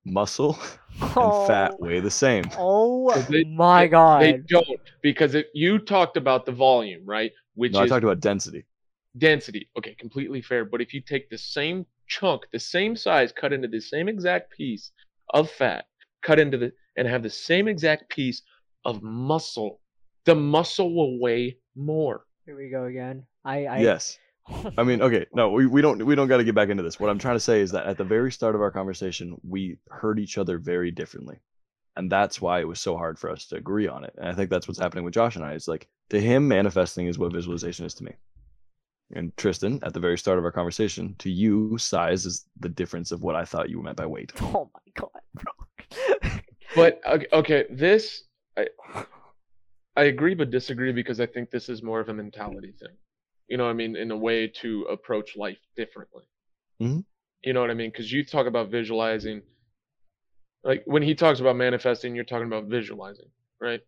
muscle 0.05 0.57
and 1.01 1.47
fat 1.47 1.79
weigh 1.79 1.99
the 2.01 2.11
same 2.11 2.43
Oh 2.57 3.13
they- 3.29 3.43
my 3.45 3.83
they- 3.83 3.87
god! 3.89 4.21
They 4.21 4.37
don't 4.47 4.67
because 5.01 5.35
it, 5.35 5.47
you 5.53 5.79
talked 5.79 6.17
about 6.17 6.45
the 6.45 6.51
volume, 6.51 7.03
right? 7.05 7.31
Which 7.55 7.73
no 7.73 7.79
i 7.79 7.83
is 7.83 7.89
talked 7.89 8.03
about 8.03 8.19
density 8.19 8.65
density. 9.17 9.69
Okay, 9.77 9.93
completely 9.95 10.41
fair. 10.41 10.65
But 10.65 10.81
if 10.81 10.93
you 10.93 10.99
take 11.01 11.29
the 11.29 11.37
same 11.37 11.85
chunk, 12.07 12.43
the 12.51 12.59
same 12.59 12.95
size, 12.95 13.31
cut 13.31 13.53
into 13.53 13.67
the 13.67 13.81
same 13.81 14.07
exact 14.07 14.51
piece 14.51 14.91
of 15.33 15.49
fat, 15.49 15.85
cut 16.21 16.39
into 16.39 16.57
the 16.57 16.71
and 16.97 17.07
have 17.07 17.23
the 17.23 17.29
same 17.29 17.67
exact 17.67 18.09
piece 18.09 18.41
of 18.85 19.01
muscle, 19.01 19.81
the 20.25 20.35
muscle 20.35 20.95
will 20.95 21.19
weigh 21.19 21.57
more. 21.75 22.25
Here 22.45 22.55
we 22.55 22.69
go 22.69 22.85
again. 22.85 23.25
I, 23.43 23.65
I 23.65 23.77
yes 23.79 24.17
I 24.77 24.83
mean, 24.83 25.01
okay, 25.01 25.25
no, 25.33 25.49
we, 25.49 25.65
we 25.65 25.81
don't 25.81 26.03
we 26.05 26.15
don't 26.15 26.27
got 26.27 26.37
to 26.37 26.43
get 26.43 26.55
back 26.55 26.69
into 26.69 26.83
this. 26.83 26.99
What 26.99 27.09
I'm 27.09 27.19
trying 27.19 27.35
to 27.35 27.41
say 27.41 27.61
is 27.61 27.71
that 27.71 27.85
at 27.85 27.97
the 27.97 28.03
very 28.03 28.31
start 28.31 28.55
of 28.55 28.61
our 28.61 28.71
conversation, 28.71 29.39
we 29.47 29.77
heard 29.89 30.19
each 30.19 30.37
other 30.37 30.57
very 30.57 30.91
differently, 30.91 31.39
and 31.95 32.11
that's 32.11 32.41
why 32.41 32.59
it 32.59 32.67
was 32.67 32.79
so 32.79 32.97
hard 32.97 33.17
for 33.17 33.29
us 33.29 33.47
to 33.47 33.55
agree 33.55 33.87
on 33.87 34.03
it. 34.03 34.13
And 34.17 34.27
I 34.27 34.33
think 34.33 34.49
that's 34.49 34.67
what's 34.67 34.79
happening 34.79 35.03
with 35.03 35.13
Josh 35.13 35.35
and 35.35 35.45
I. 35.45 35.53
It's 35.53 35.67
like 35.67 35.87
to 36.09 36.21
him, 36.21 36.47
manifesting 36.47 37.07
is 37.07 37.17
what 37.17 37.33
visualization 37.33 37.85
is 37.85 37.93
to 37.95 38.03
me, 38.03 38.13
and 39.13 39.35
Tristan, 39.37 39.79
at 39.83 39.93
the 39.93 39.99
very 39.99 40.17
start 40.17 40.37
of 40.39 40.45
our 40.45 40.51
conversation, 40.51 41.15
to 41.19 41.29
you, 41.29 41.77
size 41.77 42.25
is 42.25 42.45
the 42.59 42.69
difference 42.69 43.11
of 43.11 43.23
what 43.23 43.35
I 43.35 43.45
thought 43.45 43.69
you 43.69 43.81
meant 43.81 43.97
by 43.97 44.05
weight. 44.05 44.31
oh 44.41 44.69
my 44.73 44.91
god, 44.95 45.09
bro. 45.33 46.29
But 46.75 46.99
okay, 47.07 47.27
okay, 47.31 47.65
this 47.69 48.23
I 48.57 48.67
I 49.95 50.03
agree 50.05 50.33
but 50.33 50.51
disagree 50.51 50.91
because 50.91 51.21
I 51.21 51.25
think 51.25 51.51
this 51.51 51.69
is 51.69 51.81
more 51.81 51.99
of 52.01 52.09
a 52.09 52.13
mentality 52.13 52.73
thing. 52.79 52.95
You 53.47 53.57
know 53.57 53.65
what 53.65 53.69
I 53.69 53.73
mean? 53.73 53.95
In 53.95 54.11
a 54.11 54.17
way 54.17 54.47
to 54.61 54.83
approach 54.83 55.37
life 55.37 55.59
differently. 55.77 56.23
Mhm. 56.81 57.05
You 57.43 57.53
know 57.53 57.61
what 57.61 57.69
I 57.71 57.75
mean? 57.75 57.91
Because 57.91 58.11
you 58.11 58.25
talk 58.25 58.47
about 58.47 58.71
visualizing, 58.71 59.43
like 60.63 60.83
when 60.85 61.03
he 61.03 61.15
talks 61.15 61.39
about 61.39 61.55
manifesting, 61.55 62.15
you're 62.15 62.25
talking 62.25 62.47
about 62.47 62.65
visualizing, 62.65 63.29
right? 63.61 63.81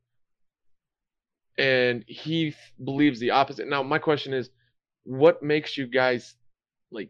and 1.58 2.06
he 2.08 2.50
f- 2.50 2.72
believes 2.84 3.20
the 3.20 3.32
opposite. 3.32 3.68
Now, 3.68 3.82
my 3.84 3.98
question 3.98 4.34
is, 4.34 4.50
what 5.08 5.42
makes 5.42 5.78
you 5.78 5.88
guys 5.88 6.36
like? 6.92 7.10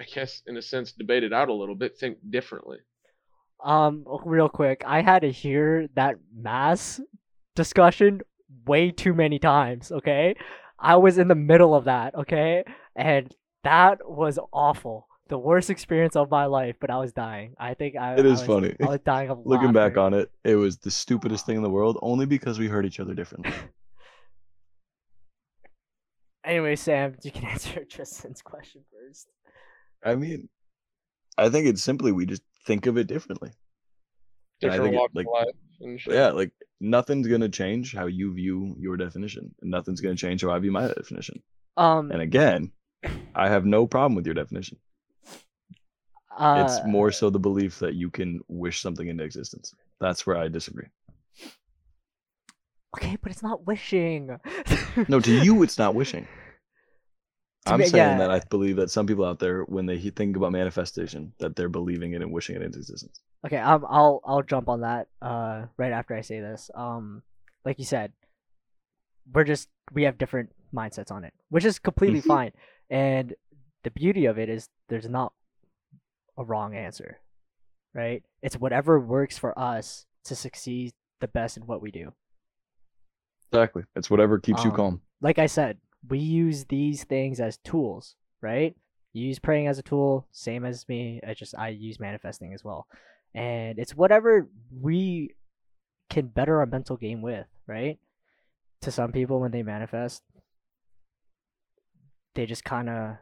I 0.00 0.04
guess, 0.04 0.42
in 0.46 0.56
a 0.56 0.62
sense, 0.62 0.92
debate 0.92 1.24
it 1.24 1.32
out 1.32 1.48
a 1.48 1.52
little 1.52 1.74
bit, 1.74 1.98
think 1.98 2.18
differently. 2.30 2.78
Um, 3.64 4.04
real 4.24 4.48
quick, 4.48 4.82
I 4.86 5.02
had 5.02 5.20
to 5.22 5.30
hear 5.30 5.88
that 5.94 6.16
mass 6.34 7.00
discussion 7.54 8.20
way 8.66 8.90
too 8.90 9.12
many 9.14 9.38
times. 9.38 9.90
Okay, 9.92 10.36
I 10.78 10.96
was 10.96 11.18
in 11.18 11.28
the 11.28 11.34
middle 11.34 11.74
of 11.74 11.84
that. 11.84 12.14
Okay, 12.14 12.64
and 12.94 13.34
that 13.64 13.98
was 14.08 14.38
awful. 14.52 15.08
The 15.28 15.38
worst 15.38 15.70
experience 15.70 16.14
of 16.14 16.30
my 16.30 16.46
life, 16.46 16.76
but 16.80 16.90
I 16.90 16.98
was 16.98 17.12
dying. 17.12 17.54
I 17.58 17.74
think 17.74 17.96
I. 17.96 18.14
It 18.14 18.26
is 18.26 18.26
I 18.26 18.30
was- 18.30 18.42
funny. 18.46 18.76
I 18.80 18.86
was 18.86 19.00
dying 19.04 19.30
of 19.30 19.44
Looking 19.44 19.72
back 19.72 19.96
on 19.96 20.14
it, 20.14 20.30
it 20.44 20.54
was 20.54 20.78
the 20.78 20.90
stupidest 20.90 21.44
thing 21.46 21.56
in 21.56 21.62
the 21.62 21.70
world, 21.70 21.98
only 22.02 22.26
because 22.26 22.58
we 22.58 22.68
heard 22.68 22.86
each 22.86 23.00
other 23.00 23.14
differently. 23.14 23.52
Anyway, 26.46 26.76
Sam, 26.76 27.16
you 27.24 27.30
can 27.32 27.44
answer 27.54 27.84
Tristan's 27.84 28.40
question 28.40 28.82
first. 28.92 29.26
I 30.04 30.14
mean, 30.14 30.48
I 31.36 31.48
think 31.50 31.66
it's 31.66 31.82
simply 31.82 32.12
we 32.12 32.24
just 32.24 32.42
think 32.66 32.86
of 32.86 32.96
it 32.96 33.08
differently. 33.08 33.50
Different 34.60 34.84
think 34.84 34.94
it, 34.94 35.10
like- 35.14 35.26
of 35.26 35.32
life. 35.32 36.00
Yeah, 36.08 36.28
like 36.30 36.52
nothing's 36.80 37.26
gonna 37.26 37.50
change 37.50 37.94
how 37.94 38.06
you 38.06 38.32
view 38.32 38.74
your 38.78 38.96
definition, 38.96 39.54
and 39.60 39.70
nothing's 39.70 40.00
gonna 40.00 40.16
change 40.16 40.40
how 40.42 40.50
I 40.50 40.58
view 40.58 40.72
my 40.72 40.86
definition. 40.88 41.42
Um, 41.76 42.10
And 42.10 42.22
again, 42.22 42.72
I 43.34 43.48
have 43.50 43.66
no 43.66 43.86
problem 43.86 44.14
with 44.14 44.24
your 44.24 44.34
definition. 44.34 44.78
uh, 46.38 46.64
It's 46.64 46.86
more 46.86 47.12
so 47.12 47.28
the 47.28 47.38
belief 47.38 47.78
that 47.80 47.94
you 47.94 48.08
can 48.10 48.40
wish 48.48 48.80
something 48.80 49.06
into 49.08 49.24
existence. 49.24 49.74
That's 50.00 50.26
where 50.26 50.38
I 50.38 50.48
disagree. 50.48 50.86
Okay, 52.96 53.16
but 53.22 53.32
it's 53.32 53.42
not 53.42 53.66
wishing. 53.66 54.38
No, 55.08 55.20
to 55.20 55.30
you, 55.44 55.62
it's 55.62 55.76
not 55.78 55.94
wishing. 55.94 56.26
I'm 57.66 57.80
me- 57.80 57.86
saying 57.86 57.96
yeah. 58.12 58.18
that 58.18 58.30
I 58.30 58.40
believe 58.48 58.76
that 58.76 58.90
some 58.90 59.06
people 59.06 59.24
out 59.24 59.40
there, 59.40 59.62
when 59.64 59.84
they 59.86 59.98
think 59.98 60.36
about 60.36 60.52
manifestation, 60.52 61.32
that 61.38 61.54
they're 61.56 61.68
believing 61.68 62.12
it 62.12 62.22
and 62.22 62.32
wishing 62.32 62.56
it 62.56 62.62
into 62.62 62.78
existence. 62.78 63.20
Okay, 63.44 63.58
um, 63.58 63.84
I'll 63.88 64.20
I'll 64.24 64.42
jump 64.42 64.68
on 64.68 64.80
that 64.82 65.08
uh 65.20 65.66
right 65.76 65.92
after 65.92 66.14
I 66.14 66.20
say 66.22 66.40
this. 66.40 66.70
Um, 66.74 67.22
like 67.64 67.78
you 67.78 67.84
said, 67.84 68.12
we're 69.32 69.44
just 69.44 69.68
we 69.92 70.04
have 70.04 70.16
different 70.16 70.50
mindsets 70.74 71.10
on 71.10 71.24
it, 71.24 71.34
which 71.50 71.64
is 71.64 71.78
completely 71.78 72.20
Mhm. 72.22 72.26
fine. 72.26 72.52
And 72.88 73.34
the 73.82 73.90
beauty 73.90 74.26
of 74.26 74.38
it 74.38 74.48
is 74.48 74.68
there's 74.88 75.08
not 75.08 75.32
a 76.38 76.44
wrong 76.44 76.74
answer, 76.74 77.18
right? 77.94 78.22
It's 78.42 78.56
whatever 78.56 78.98
works 79.00 79.36
for 79.36 79.56
us 79.58 80.06
to 80.24 80.34
succeed 80.34 80.92
the 81.20 81.28
best 81.28 81.56
in 81.56 81.66
what 81.66 81.82
we 81.82 81.90
do. 81.90 82.12
Exactly. 83.52 83.84
It's 83.94 84.10
whatever 84.10 84.38
keeps 84.38 84.64
you 84.64 84.70
Um, 84.70 84.76
calm. 84.76 85.00
Like 85.20 85.38
I 85.38 85.46
said, 85.46 85.78
we 86.08 86.18
use 86.18 86.64
these 86.64 87.04
things 87.04 87.40
as 87.40 87.58
tools, 87.58 88.16
right? 88.40 88.76
You 89.12 89.26
use 89.26 89.38
praying 89.38 89.66
as 89.66 89.78
a 89.78 89.82
tool, 89.82 90.26
same 90.30 90.64
as 90.64 90.88
me. 90.88 91.20
I 91.26 91.34
just 91.34 91.54
I 91.56 91.68
use 91.68 91.98
manifesting 91.98 92.52
as 92.52 92.62
well, 92.62 92.86
and 93.34 93.78
it's 93.78 93.94
whatever 93.94 94.48
we 94.70 95.34
can 96.10 96.26
better 96.26 96.60
our 96.60 96.66
mental 96.66 96.96
game 96.96 97.22
with, 97.22 97.46
right? 97.66 97.98
To 98.82 98.90
some 98.90 99.12
people, 99.12 99.40
when 99.40 99.52
they 99.52 99.62
manifest, 99.62 100.22
they 102.34 102.44
just 102.46 102.64
kind 102.64 102.90
of 102.90 103.16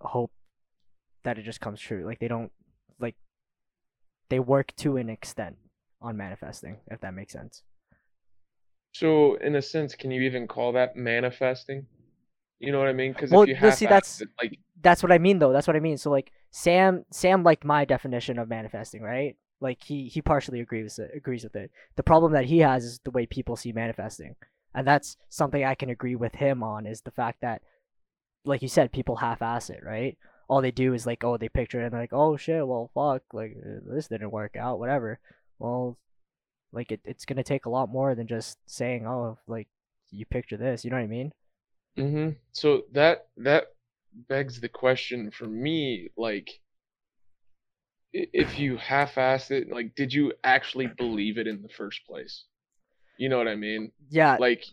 hope 0.00 0.32
that 1.22 1.38
it 1.38 1.42
just 1.42 1.60
comes 1.60 1.80
true. 1.80 2.04
Like 2.04 2.18
they 2.18 2.28
don't 2.28 2.50
like 2.98 3.14
they 4.28 4.40
work 4.40 4.74
to 4.76 4.96
an 4.96 5.08
extent 5.08 5.56
on 6.00 6.16
manifesting, 6.16 6.78
if 6.90 7.00
that 7.00 7.14
makes 7.14 7.32
sense. 7.32 7.62
So, 8.92 9.34
in 9.36 9.56
a 9.56 9.62
sense, 9.62 9.94
can 9.94 10.10
you 10.10 10.22
even 10.22 10.46
call 10.46 10.72
that 10.72 10.96
manifesting? 10.96 11.86
You 12.58 12.70
know 12.72 12.78
what 12.78 12.88
I 12.88 12.92
mean? 12.92 13.12
Because 13.12 13.30
Well, 13.30 13.42
if 13.42 13.60
you 13.60 13.70
see, 13.72 13.86
that's- 13.86 14.22
like 14.40 14.58
that's 14.82 15.02
what 15.02 15.12
I 15.12 15.18
mean 15.18 15.38
though. 15.38 15.52
That's 15.52 15.66
what 15.66 15.76
I 15.76 15.80
mean. 15.80 15.96
So 15.96 16.10
like 16.10 16.32
Sam 16.50 17.04
Sam 17.10 17.42
liked 17.42 17.64
my 17.64 17.84
definition 17.84 18.38
of 18.38 18.48
manifesting, 18.48 19.02
right? 19.02 19.36
Like 19.60 19.82
he 19.82 20.08
he 20.08 20.20
partially 20.20 20.60
agrees 20.60 20.98
with 20.98 21.08
it, 21.10 21.16
agrees 21.16 21.44
with 21.44 21.56
it. 21.56 21.70
The 21.96 22.02
problem 22.02 22.32
that 22.32 22.46
he 22.46 22.58
has 22.58 22.84
is 22.84 23.00
the 23.04 23.10
way 23.10 23.26
people 23.26 23.56
see 23.56 23.72
manifesting. 23.72 24.36
And 24.74 24.86
that's 24.86 25.16
something 25.28 25.64
I 25.64 25.74
can 25.74 25.90
agree 25.90 26.16
with 26.16 26.34
him 26.34 26.62
on 26.62 26.86
is 26.86 27.02
the 27.02 27.10
fact 27.10 27.40
that 27.42 27.62
like 28.44 28.62
you 28.62 28.68
said 28.68 28.92
people 28.92 29.16
half-ass 29.16 29.70
it, 29.70 29.80
right? 29.84 30.18
All 30.48 30.60
they 30.60 30.72
do 30.72 30.94
is 30.94 31.06
like 31.06 31.22
oh 31.22 31.36
they 31.36 31.48
picture 31.48 31.80
it 31.80 31.84
and 31.84 31.92
they're 31.92 32.00
like 32.00 32.12
oh 32.12 32.36
shit, 32.36 32.66
well 32.66 32.90
fuck, 32.94 33.22
like 33.32 33.56
this 33.86 34.08
didn't 34.08 34.32
work 34.32 34.56
out, 34.56 34.78
whatever. 34.78 35.20
Well, 35.58 35.96
like 36.72 36.92
it, 36.92 37.00
it's 37.04 37.24
going 37.24 37.36
to 37.36 37.42
take 37.42 37.66
a 37.66 37.70
lot 37.70 37.88
more 37.88 38.14
than 38.14 38.26
just 38.26 38.58
saying 38.66 39.06
oh 39.06 39.38
like 39.46 39.68
you 40.10 40.26
picture 40.26 40.56
this, 40.56 40.84
you 40.84 40.90
know 40.90 40.96
what 40.96 41.04
I 41.04 41.06
mean? 41.06 41.32
hmm 41.96 42.30
So 42.52 42.84
that 42.92 43.28
that 43.38 43.68
begs 44.28 44.60
the 44.60 44.68
question 44.68 45.30
for 45.30 45.46
me, 45.46 46.10
like, 46.16 46.60
if 48.12 48.58
you 48.58 48.76
half-assed 48.76 49.50
it, 49.50 49.70
like, 49.70 49.94
did 49.94 50.12
you 50.12 50.32
actually 50.44 50.86
believe 50.86 51.38
it 51.38 51.46
in 51.46 51.62
the 51.62 51.68
first 51.68 52.04
place? 52.06 52.44
You 53.18 53.28
know 53.28 53.38
what 53.38 53.48
I 53.48 53.56
mean? 53.56 53.92
Yeah, 54.10 54.36
Like, 54.38 54.64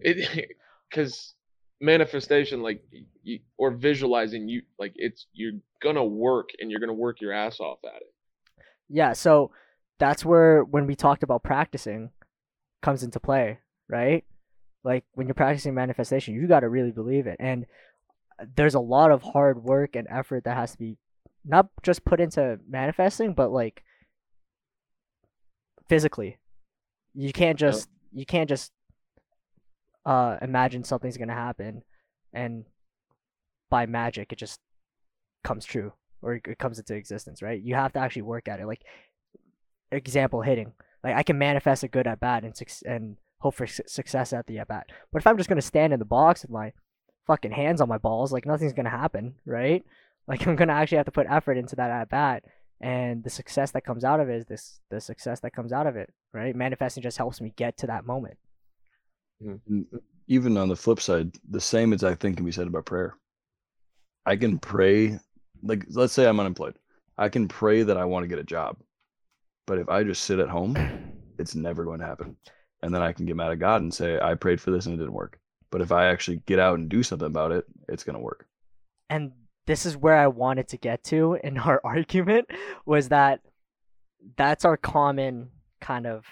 it, 0.00 0.50
because 0.90 1.34
manifestation, 1.80 2.62
like, 2.62 2.82
y 3.24 3.40
or 3.56 3.70
visualizing, 3.70 4.48
you 4.48 4.62
like, 4.78 4.92
it's 4.96 5.26
you're 5.32 5.52
gonna 5.82 6.04
work 6.04 6.50
and 6.58 6.70
you're 6.70 6.80
gonna 6.80 6.92
work 6.92 7.20
your 7.20 7.32
ass 7.32 7.60
off 7.60 7.78
at 7.84 8.02
it. 8.02 8.14
Yeah, 8.88 9.12
so 9.12 9.50
that's 9.98 10.24
where 10.24 10.62
when 10.62 10.86
we 10.86 10.94
talked 10.94 11.22
about 11.22 11.42
practicing 11.42 12.10
comes 12.82 13.02
into 13.02 13.20
play, 13.20 13.58
right? 13.88 14.24
Like 14.84 15.04
when 15.14 15.26
you're 15.26 15.34
practicing 15.34 15.74
manifestation, 15.74 16.34
you 16.34 16.46
got 16.46 16.60
to 16.60 16.68
really 16.68 16.92
believe 16.92 17.26
it. 17.26 17.36
And 17.40 17.66
there's 18.56 18.74
a 18.74 18.80
lot 18.80 19.10
of 19.10 19.22
hard 19.22 19.62
work 19.62 19.96
and 19.96 20.06
effort 20.08 20.44
that 20.44 20.56
has 20.56 20.72
to 20.72 20.78
be 20.78 20.96
not 21.44 21.68
just 21.82 22.04
put 22.04 22.20
into 22.20 22.58
manifesting, 22.68 23.34
but 23.34 23.50
like 23.50 23.82
physically. 25.88 26.38
You 27.14 27.32
can't 27.32 27.58
just 27.58 27.88
you 28.12 28.26
can't 28.26 28.48
just 28.48 28.72
uh 30.06 30.36
imagine 30.40 30.84
something's 30.84 31.16
going 31.16 31.28
to 31.28 31.34
happen 31.34 31.82
and 32.32 32.64
by 33.68 33.84
magic 33.84 34.32
it 34.32 34.38
just 34.38 34.60
comes 35.44 35.64
true 35.64 35.92
or 36.22 36.34
it 36.34 36.42
it 36.46 36.58
comes 36.58 36.78
into 36.78 36.94
existence, 36.94 37.42
right? 37.42 37.60
You 37.60 37.74
have 37.74 37.92
to 37.94 37.98
actually 37.98 38.22
work 38.22 38.48
at 38.48 38.60
it. 38.60 38.66
Like 38.66 38.82
example 39.90 40.42
hitting. 40.42 40.72
Like 41.04 41.16
I 41.16 41.22
can 41.22 41.38
manifest 41.38 41.82
a 41.82 41.88
good 41.88 42.06
at 42.06 42.20
bat 42.20 42.44
and 42.44 42.54
and 42.86 43.16
hope 43.40 43.54
for 43.54 43.66
su- 43.66 43.82
success 43.86 44.32
at 44.32 44.46
the 44.46 44.58
at 44.58 44.68
bat. 44.68 44.86
But 45.12 45.22
if 45.22 45.26
I'm 45.26 45.36
just 45.36 45.48
gonna 45.48 45.62
stand 45.62 45.92
in 45.92 45.98
the 45.98 46.04
box 46.04 46.42
with 46.42 46.50
my 46.50 46.72
fucking 47.26 47.52
hands 47.52 47.80
on 47.80 47.88
my 47.88 47.98
balls, 47.98 48.32
like 48.32 48.46
nothing's 48.46 48.72
gonna 48.72 48.90
happen, 48.90 49.34
right? 49.44 49.84
Like 50.28 50.46
I'm 50.46 50.56
gonna 50.56 50.74
actually 50.74 50.98
have 50.98 51.06
to 51.06 51.10
put 51.10 51.26
effort 51.26 51.56
into 51.56 51.74
that 51.76 51.90
at 51.90 52.10
bat, 52.10 52.44
and 52.82 53.24
the 53.24 53.30
success 53.30 53.70
that 53.70 53.86
comes 53.86 54.04
out 54.04 54.20
of 54.20 54.28
it 54.28 54.36
is 54.36 54.44
this 54.44 54.78
the 54.90 55.00
success 55.00 55.40
that 55.40 55.54
comes 55.54 55.72
out 55.72 55.86
of 55.86 55.96
it, 55.96 56.12
right? 56.34 56.54
Manifesting 56.54 57.02
just 57.02 57.16
helps 57.16 57.40
me 57.40 57.54
get 57.56 57.78
to 57.78 57.86
that 57.86 58.04
moment. 58.04 58.36
Mm-hmm. 59.42 59.80
Uh, 59.94 60.00
even 60.26 60.56
on 60.56 60.68
the 60.68 60.76
flip 60.76 61.00
side, 61.00 61.34
the 61.48 61.60
same 61.60 61.92
exact 61.92 62.20
thing 62.20 62.34
can 62.34 62.44
be 62.44 62.52
said 62.52 62.66
about 62.66 62.84
prayer. 62.84 63.14
I 64.26 64.36
can 64.36 64.58
pray, 64.58 65.18
like, 65.62 65.86
let's 65.90 66.12
say 66.12 66.28
I'm 66.28 66.38
unemployed. 66.38 66.76
I 67.16 67.30
can 67.30 67.48
pray 67.48 67.82
that 67.82 67.96
I 67.96 68.04
want 68.04 68.24
to 68.24 68.28
get 68.28 68.38
a 68.38 68.44
job. 68.44 68.76
But 69.68 69.78
if 69.78 69.88
I 69.90 70.02
just 70.02 70.24
sit 70.24 70.38
at 70.38 70.48
home, 70.48 70.76
it's 71.38 71.54
never 71.54 71.84
going 71.84 72.00
to 72.00 72.06
happen. 72.06 72.36
And 72.82 72.94
then 72.94 73.02
I 73.02 73.12
can 73.12 73.26
get 73.26 73.36
mad 73.36 73.52
at 73.52 73.58
God 73.58 73.82
and 73.82 73.92
say, 73.92 74.18
I 74.18 74.34
prayed 74.34 74.62
for 74.62 74.70
this 74.70 74.86
and 74.86 74.94
it 74.94 74.98
didn't 74.98 75.12
work. 75.12 75.38
But 75.70 75.82
if 75.82 75.92
I 75.92 76.06
actually 76.06 76.42
get 76.46 76.58
out 76.58 76.78
and 76.78 76.88
do 76.88 77.02
something 77.02 77.26
about 77.26 77.52
it, 77.52 77.66
it's 77.86 78.02
going 78.02 78.16
to 78.16 78.22
work. 78.22 78.46
and 79.10 79.32
this 79.66 79.84
is 79.84 79.98
where 79.98 80.16
I 80.16 80.28
wanted 80.28 80.68
to 80.68 80.78
get 80.78 81.04
to 81.04 81.38
in 81.44 81.58
our 81.68 81.80
argument 81.84 82.48
was 82.86 83.10
that 83.10 83.40
that's 84.36 84.64
our 84.64 84.78
common 84.78 85.50
kind 85.80 86.06
of 86.06 86.24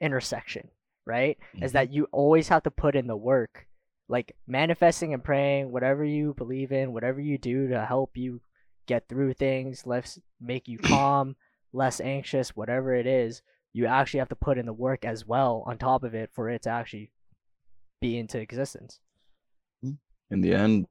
intersection, 0.00 0.68
right? 1.06 1.38
Is 1.54 1.70
mm-hmm. 1.70 1.78
that 1.78 1.92
you 1.92 2.06
always 2.12 2.48
have 2.48 2.64
to 2.64 2.70
put 2.70 2.94
in 2.94 3.06
the 3.06 3.16
work, 3.16 3.66
like 4.08 4.36
manifesting 4.46 5.14
and 5.14 5.24
praying, 5.24 5.72
whatever 5.72 6.04
you 6.04 6.34
believe 6.34 6.70
in, 6.70 6.92
whatever 6.92 7.18
you 7.18 7.38
do 7.38 7.68
to 7.68 7.84
help 7.84 8.18
you 8.18 8.42
get 8.86 9.08
through 9.08 9.32
things, 9.32 9.86
let's 9.86 10.18
make 10.38 10.68
you 10.68 10.78
calm, 10.84 11.34
less 11.76 12.00
anxious, 12.00 12.56
whatever 12.56 12.94
it 12.94 13.06
is, 13.06 13.42
you 13.72 13.86
actually 13.86 14.18
have 14.18 14.30
to 14.30 14.36
put 14.36 14.58
in 14.58 14.66
the 14.66 14.72
work 14.72 15.04
as 15.04 15.26
well 15.26 15.62
on 15.66 15.76
top 15.76 16.02
of 16.02 16.14
it 16.14 16.30
for 16.32 16.48
it 16.48 16.62
to 16.62 16.70
actually 16.70 17.10
be 18.00 18.18
into 18.18 18.40
existence. 18.40 19.00
Hmm. 19.82 19.92
In 20.30 20.40
the 20.40 20.54
end, 20.54 20.86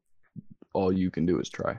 all 0.74 0.92
you 0.92 1.10
can 1.10 1.26
do 1.26 1.40
is 1.40 1.50
try. 1.50 1.72
you 1.72 1.78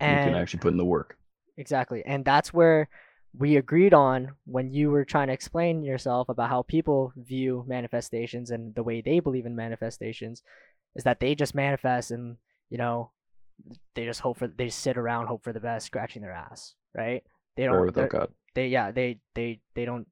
can 0.00 0.34
actually 0.34 0.60
put 0.60 0.72
in 0.72 0.78
the 0.78 0.84
work. 0.84 1.16
Exactly. 1.56 2.02
And 2.04 2.24
that's 2.24 2.52
where 2.52 2.88
we 3.36 3.56
agreed 3.56 3.94
on 3.94 4.32
when 4.44 4.70
you 4.70 4.90
were 4.90 5.04
trying 5.04 5.28
to 5.28 5.32
explain 5.32 5.82
yourself 5.82 6.28
about 6.28 6.50
how 6.50 6.62
people 6.62 7.12
view 7.16 7.64
manifestations 7.66 8.50
and 8.50 8.74
the 8.74 8.82
way 8.82 9.00
they 9.00 9.20
believe 9.20 9.46
in 9.46 9.56
manifestations 9.56 10.42
is 10.94 11.04
that 11.04 11.20
they 11.20 11.34
just 11.34 11.54
manifest 11.54 12.10
and, 12.10 12.36
you 12.70 12.78
know, 12.78 13.10
they 13.94 14.04
just 14.04 14.20
hope 14.20 14.38
for 14.38 14.46
they 14.46 14.66
just 14.66 14.80
sit 14.80 14.96
around 14.96 15.26
hope 15.26 15.42
for 15.42 15.52
the 15.52 15.60
best 15.60 15.86
scratching 15.86 16.22
their 16.22 16.32
ass, 16.32 16.74
right? 16.94 17.24
They 17.58 17.64
don't 17.66 17.84
without 17.84 17.94
they're- 17.94 18.20
God. 18.20 18.32
they 18.54 18.68
yeah, 18.68 18.92
they 18.92 19.18
they 19.34 19.60
they 19.74 19.84
don't 19.84 20.06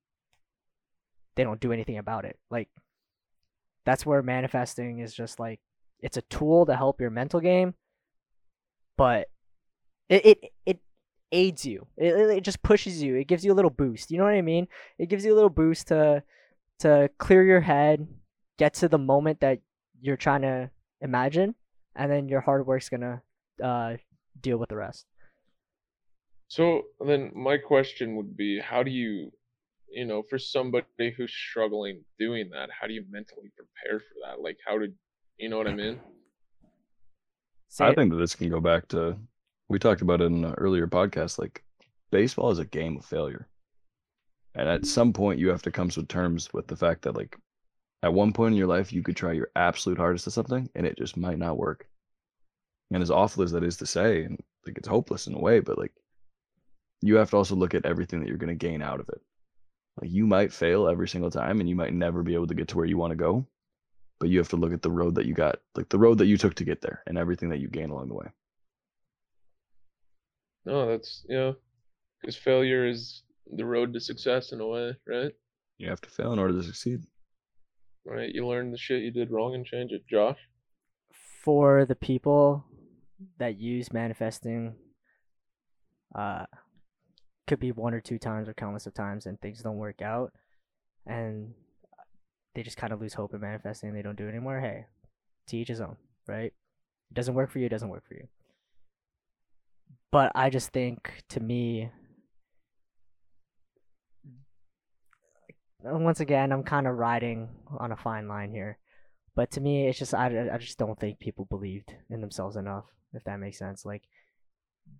they 1.36 1.44
don't 1.44 1.60
do 1.60 1.72
anything 1.72 1.96
about 1.96 2.24
it. 2.24 2.38
Like 2.50 2.68
that's 3.84 4.04
where 4.04 4.20
manifesting 4.20 4.98
is 4.98 5.14
just 5.14 5.38
like 5.38 5.60
it's 6.00 6.16
a 6.16 6.22
tool 6.22 6.66
to 6.66 6.74
help 6.74 7.00
your 7.00 7.10
mental 7.10 7.38
game, 7.38 7.74
but 8.96 9.28
it 10.08 10.26
it, 10.26 10.38
it 10.66 10.78
aids 11.30 11.64
you. 11.64 11.86
It, 11.96 12.14
it 12.14 12.40
just 12.42 12.64
pushes 12.64 13.00
you. 13.00 13.14
It 13.14 13.28
gives 13.28 13.44
you 13.44 13.52
a 13.52 13.54
little 13.54 13.70
boost. 13.70 14.10
You 14.10 14.18
know 14.18 14.24
what 14.24 14.34
I 14.34 14.42
mean? 14.42 14.66
It 14.98 15.08
gives 15.08 15.24
you 15.24 15.32
a 15.32 15.36
little 15.36 15.48
boost 15.48 15.86
to 15.88 16.24
to 16.80 17.08
clear 17.18 17.44
your 17.44 17.60
head, 17.60 18.08
get 18.58 18.74
to 18.74 18.88
the 18.88 18.98
moment 18.98 19.38
that 19.40 19.60
you're 20.00 20.16
trying 20.16 20.42
to 20.42 20.70
imagine, 21.00 21.54
and 21.94 22.10
then 22.10 22.28
your 22.28 22.40
hard 22.40 22.66
work's 22.66 22.88
gonna 22.88 23.22
uh, 23.62 23.98
deal 24.40 24.58
with 24.58 24.68
the 24.68 24.76
rest. 24.76 25.06
So 26.48 26.82
then 27.04 27.32
my 27.34 27.58
question 27.58 28.16
would 28.16 28.36
be 28.36 28.60
how 28.60 28.82
do 28.82 28.90
you 28.90 29.32
you 29.88 30.04
know, 30.04 30.22
for 30.22 30.38
somebody 30.38 31.14
who's 31.16 31.32
struggling 31.32 32.04
doing 32.18 32.50
that, 32.50 32.68
how 32.78 32.86
do 32.86 32.92
you 32.92 33.04
mentally 33.10 33.50
prepare 33.56 34.00
for 34.00 34.14
that? 34.24 34.42
Like 34.42 34.58
how 34.66 34.78
did 34.78 34.94
you 35.38 35.48
know 35.48 35.58
what 35.58 35.68
I 35.68 35.74
mean? 35.74 36.00
I 37.80 37.94
think 37.94 38.10
that 38.10 38.16
this 38.16 38.34
can 38.34 38.48
go 38.48 38.60
back 38.60 38.88
to 38.88 39.16
we 39.68 39.78
talked 39.78 40.02
about 40.02 40.20
it 40.20 40.26
in 40.26 40.44
an 40.44 40.54
earlier 40.54 40.86
podcast. 40.86 41.38
Like 41.38 41.64
baseball 42.10 42.50
is 42.50 42.58
a 42.58 42.64
game 42.64 42.96
of 42.96 43.04
failure. 43.04 43.48
And 44.54 44.68
at 44.68 44.86
some 44.86 45.12
point 45.12 45.38
you 45.38 45.48
have 45.48 45.62
to 45.62 45.70
come 45.70 45.90
to 45.90 46.02
terms 46.04 46.52
with 46.52 46.66
the 46.66 46.76
fact 46.76 47.02
that 47.02 47.16
like 47.16 47.36
at 48.02 48.12
one 48.12 48.32
point 48.32 48.52
in 48.52 48.58
your 48.58 48.66
life 48.66 48.92
you 48.92 49.02
could 49.02 49.16
try 49.16 49.32
your 49.32 49.48
absolute 49.56 49.98
hardest 49.98 50.26
at 50.26 50.32
something 50.32 50.68
and 50.74 50.86
it 50.86 50.98
just 50.98 51.16
might 51.16 51.38
not 51.38 51.58
work. 51.58 51.86
And 52.90 53.02
as 53.02 53.10
awful 53.10 53.42
as 53.42 53.52
that 53.52 53.64
is 53.64 53.76
to 53.78 53.86
say, 53.86 54.24
and 54.24 54.38
like 54.66 54.78
it's 54.78 54.88
hopeless 54.88 55.26
in 55.26 55.34
a 55.34 55.40
way, 55.40 55.60
but 55.60 55.78
like 55.78 55.92
you 57.02 57.16
have 57.16 57.30
to 57.30 57.36
also 57.36 57.54
look 57.54 57.74
at 57.74 57.84
everything 57.84 58.20
that 58.20 58.28
you're 58.28 58.38
going 58.38 58.56
to 58.56 58.66
gain 58.66 58.82
out 58.82 59.00
of 59.00 59.08
it. 59.08 59.20
Like 60.00 60.10
you 60.10 60.26
might 60.26 60.52
fail 60.52 60.88
every 60.88 61.08
single 61.08 61.30
time 61.30 61.60
and 61.60 61.68
you 61.68 61.74
might 61.74 61.94
never 61.94 62.22
be 62.22 62.34
able 62.34 62.46
to 62.48 62.54
get 62.54 62.68
to 62.68 62.76
where 62.76 62.86
you 62.86 62.98
want 62.98 63.12
to 63.12 63.16
go, 63.16 63.46
but 64.20 64.28
you 64.28 64.38
have 64.38 64.48
to 64.50 64.56
look 64.56 64.72
at 64.72 64.82
the 64.82 64.90
road 64.90 65.14
that 65.14 65.26
you 65.26 65.34
got, 65.34 65.58
like 65.74 65.88
the 65.88 65.98
road 65.98 66.18
that 66.18 66.26
you 66.26 66.36
took 66.36 66.54
to 66.54 66.64
get 66.64 66.82
there 66.82 67.02
and 67.06 67.16
everything 67.16 67.48
that 67.50 67.60
you 67.60 67.68
gain 67.68 67.90
along 67.90 68.08
the 68.08 68.14
way. 68.14 68.26
No, 70.64 70.88
that's 70.88 71.24
yeah, 71.28 71.52
because 72.20 72.36
failure 72.36 72.86
is 72.88 73.22
the 73.46 73.64
road 73.64 73.92
to 73.92 74.00
success 74.00 74.52
in 74.52 74.60
a 74.60 74.66
way, 74.66 74.96
right? 75.06 75.32
You 75.78 75.88
have 75.88 76.00
to 76.00 76.10
fail 76.10 76.32
in 76.32 76.38
order 76.38 76.54
to 76.54 76.62
succeed. 76.62 77.02
Right. 78.04 78.30
You 78.32 78.46
learn 78.46 78.70
the 78.70 78.78
shit 78.78 79.02
you 79.02 79.10
did 79.10 79.30
wrong 79.30 79.54
and 79.54 79.66
change 79.66 79.92
it. 79.92 80.06
Josh? 80.08 80.38
For 81.42 81.84
the 81.84 81.94
people 81.94 82.64
that 83.38 83.58
use 83.58 83.92
manifesting, 83.92 84.74
uh, 86.14 86.46
could 87.46 87.60
be 87.60 87.72
one 87.72 87.94
or 87.94 88.00
two 88.00 88.18
times 88.18 88.48
or 88.48 88.54
countless 88.54 88.86
of 88.86 88.94
times 88.94 89.26
and 89.26 89.40
things 89.40 89.62
don't 89.62 89.76
work 89.76 90.02
out 90.02 90.32
and 91.06 91.54
they 92.54 92.62
just 92.62 92.76
kind 92.76 92.92
of 92.92 93.00
lose 93.00 93.14
hope 93.14 93.34
in 93.34 93.40
manifesting 93.40 93.90
and 93.90 93.98
they 93.98 94.02
don't 94.02 94.16
do 94.16 94.26
it 94.26 94.30
anymore. 94.30 94.60
Hey, 94.60 94.86
to 95.48 95.56
each 95.56 95.68
his 95.68 95.80
own, 95.80 95.96
right? 96.26 96.52
It 97.10 97.14
doesn't 97.14 97.34
work 97.34 97.50
for 97.50 97.58
you, 97.58 97.66
it 97.66 97.70
doesn't 97.70 97.88
work 97.88 98.06
for 98.06 98.14
you. 98.14 98.26
But 100.10 100.32
I 100.34 100.50
just 100.50 100.70
think 100.70 101.22
to 101.30 101.40
me, 101.40 101.90
once 105.82 106.20
again, 106.20 106.52
I'm 106.52 106.62
kind 106.62 106.86
of 106.86 106.96
riding 106.96 107.48
on 107.78 107.92
a 107.92 107.96
fine 107.96 108.28
line 108.28 108.50
here. 108.50 108.78
But 109.34 109.50
to 109.52 109.60
me, 109.60 109.86
it's 109.86 109.98
just 109.98 110.14
I, 110.14 110.48
I 110.52 110.58
just 110.58 110.78
don't 110.78 110.98
think 110.98 111.18
people 111.18 111.44
believed 111.44 111.92
in 112.08 112.20
themselves 112.20 112.56
enough, 112.56 112.86
if 113.12 113.22
that 113.24 113.38
makes 113.38 113.58
sense. 113.58 113.84
Like 113.84 114.02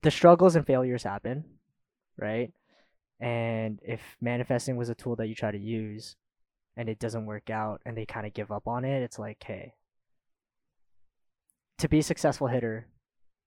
the 0.03 0.11
struggles 0.11 0.57
and 0.57 0.67
failures 0.67 1.03
happen, 1.03 1.45
right? 2.19 2.53
And 3.21 3.81
if 3.83 4.01
manifesting 4.21 4.77
was 4.77 4.89
a 4.89 4.95
tool 4.95 5.17
that 5.17 5.29
you 5.29 5.35
try 5.35 5.51
to 5.51 5.59
use 5.59 6.17
and 6.77 6.89
it 6.89 6.99
doesn't 6.99 7.27
work 7.27 7.49
out 7.51 7.81
and 7.87 7.97
they 7.97 8.05
kind 8.05 8.27
of 8.27 8.35
give 8.35 8.53
up 8.53 8.67
on 8.67 8.85
it, 8.85 9.03
it's 9.03 9.19
like, 9.19 9.43
hey, 9.43 9.75
to 11.79 11.89
be 11.89 11.99
a 12.01 12.03
successful 12.03 12.49
hitter, 12.49 12.89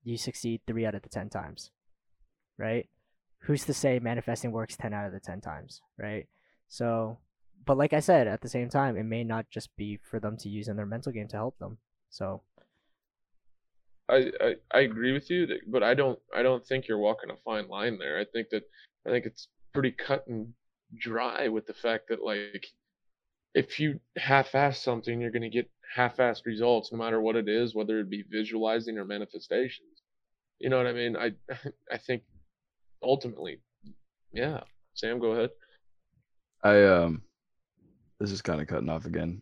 you 0.03 0.17
succeed 0.17 0.61
three 0.65 0.85
out 0.85 0.95
of 0.95 1.01
the 1.01 1.09
10 1.09 1.29
times, 1.29 1.71
right? 2.57 2.87
Who's 3.43 3.65
to 3.65 3.73
say 3.73 3.99
manifesting 3.99 4.51
works 4.51 4.75
10 4.77 4.93
out 4.93 5.05
of 5.05 5.13
the 5.13 5.19
10 5.19 5.41
times, 5.41 5.81
right? 5.97 6.27
So, 6.67 7.17
but 7.65 7.77
like 7.77 7.93
I 7.93 7.99
said, 7.99 8.27
at 8.27 8.41
the 8.41 8.49
same 8.49 8.69
time, 8.69 8.97
it 8.97 9.03
may 9.03 9.23
not 9.23 9.49
just 9.49 9.75
be 9.75 9.99
for 10.03 10.19
them 10.19 10.37
to 10.37 10.49
use 10.49 10.67
in 10.67 10.75
their 10.75 10.85
mental 10.85 11.11
game 11.11 11.27
to 11.29 11.35
help 11.35 11.57
them. 11.59 11.77
So, 12.09 12.41
I, 14.09 14.31
I, 14.41 14.55
I 14.73 14.79
agree 14.81 15.13
with 15.13 15.29
you, 15.29 15.47
but 15.67 15.83
I 15.83 15.93
don't 15.93 16.19
I 16.35 16.41
don't 16.41 16.65
think 16.65 16.87
you're 16.87 16.97
walking 16.97 17.29
a 17.29 17.35
fine 17.45 17.67
line 17.67 17.97
there. 17.99 18.19
I 18.19 18.25
think 18.25 18.49
that 18.49 18.63
I 19.05 19.11
think 19.11 19.25
it's 19.25 19.47
pretty 19.73 19.91
cut 19.91 20.25
and 20.27 20.53
dry 20.97 21.47
with 21.47 21.67
the 21.67 21.73
fact 21.73 22.09
that 22.09 22.23
like 22.23 22.65
if 23.53 23.79
you 23.79 23.99
half-ass 24.17 24.81
something, 24.81 25.21
you're 25.21 25.31
gonna 25.31 25.49
get 25.49 25.69
half-assed 25.95 26.45
results 26.45 26.91
no 26.91 26.97
matter 26.97 27.21
what 27.21 27.35
it 27.35 27.47
is, 27.47 27.75
whether 27.75 27.99
it 27.99 28.09
be 28.09 28.23
visualizing 28.29 28.97
or 28.97 29.05
manifestations. 29.05 30.01
You 30.59 30.69
know 30.69 30.77
what 30.77 30.87
I 30.87 30.93
mean? 30.93 31.15
I 31.15 31.31
I 31.91 31.97
think 31.97 32.23
ultimately, 33.01 33.61
yeah. 34.33 34.61
Sam, 34.93 35.19
go 35.19 35.31
ahead. 35.31 35.51
I 36.63 36.83
um, 36.83 37.21
this 38.19 38.31
is 38.31 38.41
kind 38.41 38.59
of 38.59 38.67
cutting 38.67 38.89
off 38.89 39.05
again. 39.05 39.41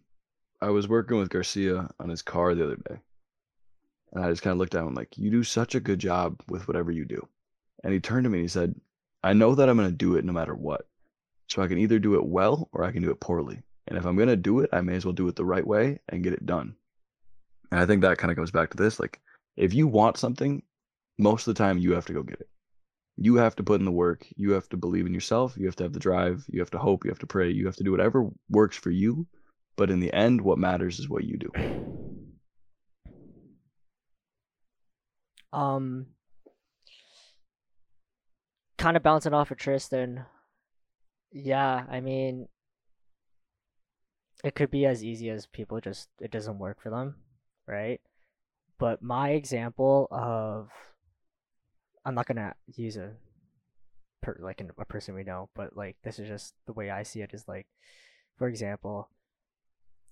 I 0.61 0.69
was 0.69 0.87
working 0.87 1.17
with 1.17 1.29
Garcia 1.29 1.89
on 1.99 2.09
his 2.09 2.21
car 2.21 2.53
the 2.53 2.65
other 2.65 2.77
day, 2.89 2.97
and 4.13 4.23
I 4.23 4.29
just 4.29 4.41
kind 4.41 4.51
of 4.51 4.57
looked 4.57 4.75
at 4.75 4.83
him 4.83 4.93
like, 4.93 5.17
"You 5.17 5.29
do 5.31 5.43
such 5.43 5.75
a 5.75 5.79
good 5.79 5.99
job 5.99 6.41
with 6.47 6.67
whatever 6.67 6.91
you 6.91 7.05
do." 7.05 7.27
And 7.83 7.93
he 7.93 7.99
turned 7.99 8.23
to 8.23 8.29
me 8.29 8.39
and 8.39 8.45
he 8.45 8.49
said, 8.49 8.79
"I 9.23 9.33
know 9.33 9.55
that 9.55 9.69
I'm 9.69 9.77
going 9.77 9.89
to 9.89 9.95
do 9.95 10.15
it 10.15 10.25
no 10.25 10.33
matter 10.33 10.55
what. 10.55 10.87
So 11.49 11.61
I 11.61 11.67
can 11.67 11.77
either 11.77 11.99
do 11.99 12.15
it 12.15 12.25
well 12.25 12.69
or 12.73 12.83
I 12.83 12.91
can 12.91 13.01
do 13.01 13.11
it 13.11 13.19
poorly. 13.19 13.63
And 13.87 13.97
if 13.97 14.05
I'm 14.05 14.15
going 14.15 14.27
to 14.27 14.35
do 14.35 14.59
it, 14.59 14.69
I 14.73 14.81
may 14.81 14.95
as 14.95 15.05
well 15.05 15.13
do 15.13 15.27
it 15.27 15.35
the 15.35 15.45
right 15.45 15.65
way 15.65 15.99
and 16.09 16.23
get 16.23 16.33
it 16.33 16.45
done." 16.45 16.75
And 17.71 17.79
I 17.79 17.85
think 17.85 18.01
that 18.01 18.17
kind 18.17 18.31
of 18.31 18.37
goes 18.37 18.51
back 18.51 18.69
to 18.71 18.77
this 18.77 18.99
like 18.99 19.19
if 19.55 19.73
you 19.73 19.87
want 19.87 20.17
something, 20.17 20.63
most 21.17 21.47
of 21.47 21.55
the 21.55 21.57
time 21.57 21.77
you 21.77 21.93
have 21.93 22.05
to 22.05 22.13
go 22.13 22.23
get 22.23 22.39
it. 22.39 22.49
You 23.17 23.35
have 23.35 23.55
to 23.55 23.63
put 23.63 23.79
in 23.79 23.85
the 23.85 23.91
work. 23.91 24.27
You 24.35 24.51
have 24.51 24.69
to 24.69 24.77
believe 24.77 25.07
in 25.07 25.13
yourself. 25.13 25.57
You 25.57 25.65
have 25.65 25.75
to 25.77 25.83
have 25.83 25.93
the 25.93 25.99
drive. 25.99 26.45
You 26.49 26.59
have 26.59 26.69
to 26.71 26.77
hope. 26.77 27.03
You 27.03 27.09
have 27.09 27.19
to 27.19 27.27
pray. 27.27 27.49
You 27.49 27.65
have 27.65 27.75
to 27.77 27.83
do 27.83 27.91
whatever 27.91 28.29
works 28.49 28.77
for 28.77 28.91
you. 28.91 29.25
But 29.75 29.89
in 29.89 29.99
the 29.99 30.13
end, 30.13 30.41
what 30.41 30.59
matters 30.59 30.99
is 30.99 31.09
what 31.09 31.23
you 31.23 31.37
do. 31.37 31.51
Um, 35.57 36.05
kind 38.77 38.95
of 38.95 39.01
bouncing 39.01 39.33
off 39.33 39.49
of 39.49 39.57
Tristan. 39.57 40.25
Yeah, 41.31 41.83
I 41.89 41.99
mean, 41.99 42.47
it 44.43 44.53
could 44.53 44.69
be 44.69 44.85
as 44.85 45.03
easy 45.03 45.31
as 45.31 45.47
people 45.47 45.81
just 45.81 46.09
it 46.21 46.29
doesn't 46.29 46.59
work 46.59 46.79
for 46.79 46.91
them, 46.91 47.15
right? 47.65 47.99
But 48.77 49.01
my 49.01 49.31
example 49.31 50.07
of, 50.11 50.69
I'm 52.05 52.13
not 52.13 52.27
gonna 52.27 52.53
use 52.75 52.95
a, 52.95 53.13
per, 54.21 54.37
like 54.39 54.61
a 54.61 54.85
person 54.85 55.15
we 55.15 55.23
know, 55.23 55.49
but 55.55 55.75
like 55.75 55.95
this 56.03 56.19
is 56.19 56.27
just 56.27 56.53
the 56.67 56.73
way 56.73 56.91
I 56.91 57.01
see 57.01 57.21
it. 57.21 57.33
Is 57.33 57.47
like, 57.47 57.65
for 58.37 58.47
example, 58.47 59.09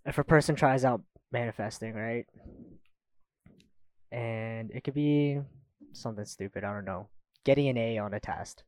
if 0.08 0.18
a 0.18 0.24
person 0.24 0.56
tries 0.56 0.84
out 0.84 1.04
manifesting, 1.32 1.94
right? 1.94 2.26
And 4.16 4.72
it 4.72 4.84
could 4.84 4.94
be 4.94 5.42
something 5.92 6.26
stupid. 6.26 6.64
I 6.64 6.74
don't 6.74 6.86
know. 6.86 7.10
Getting 7.44 7.68
an 7.68 7.78
A 7.78 7.98
on 7.98 8.14
a 8.14 8.20
test, 8.20 8.64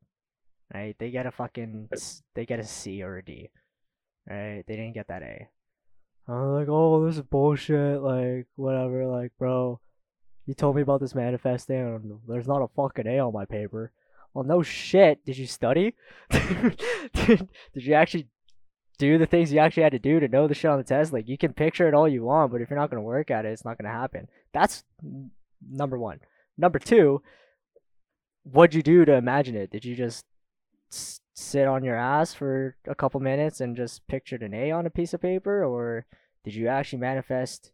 right? 0.73 0.95
They 0.99 1.09
get 1.09 1.25
a 1.25 1.31
fucking 1.31 1.89
they 2.35 2.45
get 2.45 2.59
a 2.59 2.63
C 2.65 3.01
or 3.01 3.17
a 3.17 3.23
D, 3.23 3.49
right? 4.29 4.63
They 4.67 4.75
didn't 4.75 4.93
get 4.93 5.07
that 5.07 5.23
A. 5.23 5.47
I'm 6.27 6.53
like, 6.53 6.67
oh, 6.69 7.05
this 7.05 7.15
is 7.15 7.21
bullshit. 7.21 8.01
Like, 8.01 8.47
whatever. 8.57 9.07
Like, 9.07 9.31
bro, 9.39 9.79
you 10.45 10.53
told 10.53 10.75
me 10.75 10.81
about 10.81 10.99
this 10.99 11.15
manifesting. 11.15 11.77
And 11.77 12.19
there's 12.27 12.47
not 12.47 12.61
a 12.61 12.67
fucking 12.75 13.07
A 13.07 13.19
on 13.19 13.31
my 13.31 13.45
paper. 13.45 13.93
Well, 14.33 14.43
no 14.43 14.61
shit. 14.61 15.23
Did 15.25 15.37
you 15.37 15.47
study? 15.47 15.95
did, 16.29 17.47
did 17.73 17.83
you 17.85 17.93
actually 17.93 18.27
do 18.99 19.17
the 19.17 19.25
things 19.25 19.53
you 19.53 19.59
actually 19.59 19.83
had 19.83 19.93
to 19.93 19.99
do 19.99 20.19
to 20.19 20.27
know 20.27 20.47
the 20.47 20.53
shit 20.53 20.69
on 20.69 20.77
the 20.77 20.83
test? 20.83 21.13
Like, 21.13 21.29
you 21.29 21.37
can 21.37 21.53
picture 21.53 21.87
it 21.87 21.93
all 21.93 22.09
you 22.09 22.25
want, 22.25 22.51
but 22.51 22.61
if 22.61 22.69
you're 22.69 22.77
not 22.77 22.89
gonna 22.89 23.01
work 23.01 23.31
at 23.31 23.45
it, 23.45 23.53
it's 23.53 23.63
not 23.63 23.77
gonna 23.77 23.93
happen. 23.93 24.27
That's 24.53 24.83
number 25.61 25.97
one. 25.97 26.19
Number 26.57 26.79
two, 26.79 27.21
what'd 28.43 28.73
you 28.73 28.83
do 28.83 29.05
to 29.05 29.13
imagine 29.13 29.55
it? 29.55 29.71
Did 29.71 29.85
you 29.85 29.95
just 29.95 30.25
sit 31.35 31.67
on 31.67 31.83
your 31.83 31.95
ass 31.95 32.33
for 32.33 32.75
a 32.87 32.95
couple 32.95 33.19
minutes 33.19 33.61
and 33.61 33.75
just 33.75 34.07
pictured 34.07 34.41
an 34.41 34.53
A 34.53 34.71
on 34.71 34.85
a 34.85 34.89
piece 34.89 35.13
of 35.13 35.21
paper, 35.21 35.63
or 35.63 36.05
did 36.43 36.55
you 36.55 36.67
actually 36.67 36.99
manifest 36.99 37.71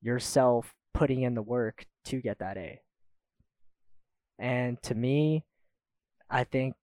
yourself 0.00 0.74
putting 0.92 1.22
in 1.22 1.34
the 1.34 1.42
work 1.42 1.86
to 2.04 2.20
get 2.20 2.38
that 2.38 2.56
A? 2.56 2.80
And 4.38 4.82
to 4.82 4.94
me, 4.94 5.44
I 6.28 6.44
think 6.44 6.74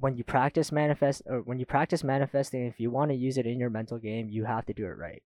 when 0.00 0.16
you 0.16 0.24
practice 0.24 0.72
manifest 0.72 1.22
or 1.26 1.40
when 1.42 1.58
you 1.58 1.66
practice 1.66 2.02
manifesting, 2.02 2.66
if 2.66 2.80
you 2.80 2.90
want 2.90 3.10
to 3.10 3.16
use 3.16 3.38
it 3.38 3.46
in 3.46 3.58
your 3.58 3.70
mental 3.70 3.98
game, 3.98 4.28
you 4.28 4.44
have 4.44 4.66
to 4.66 4.72
do 4.72 4.84
it 4.84 4.98
right. 4.98 5.22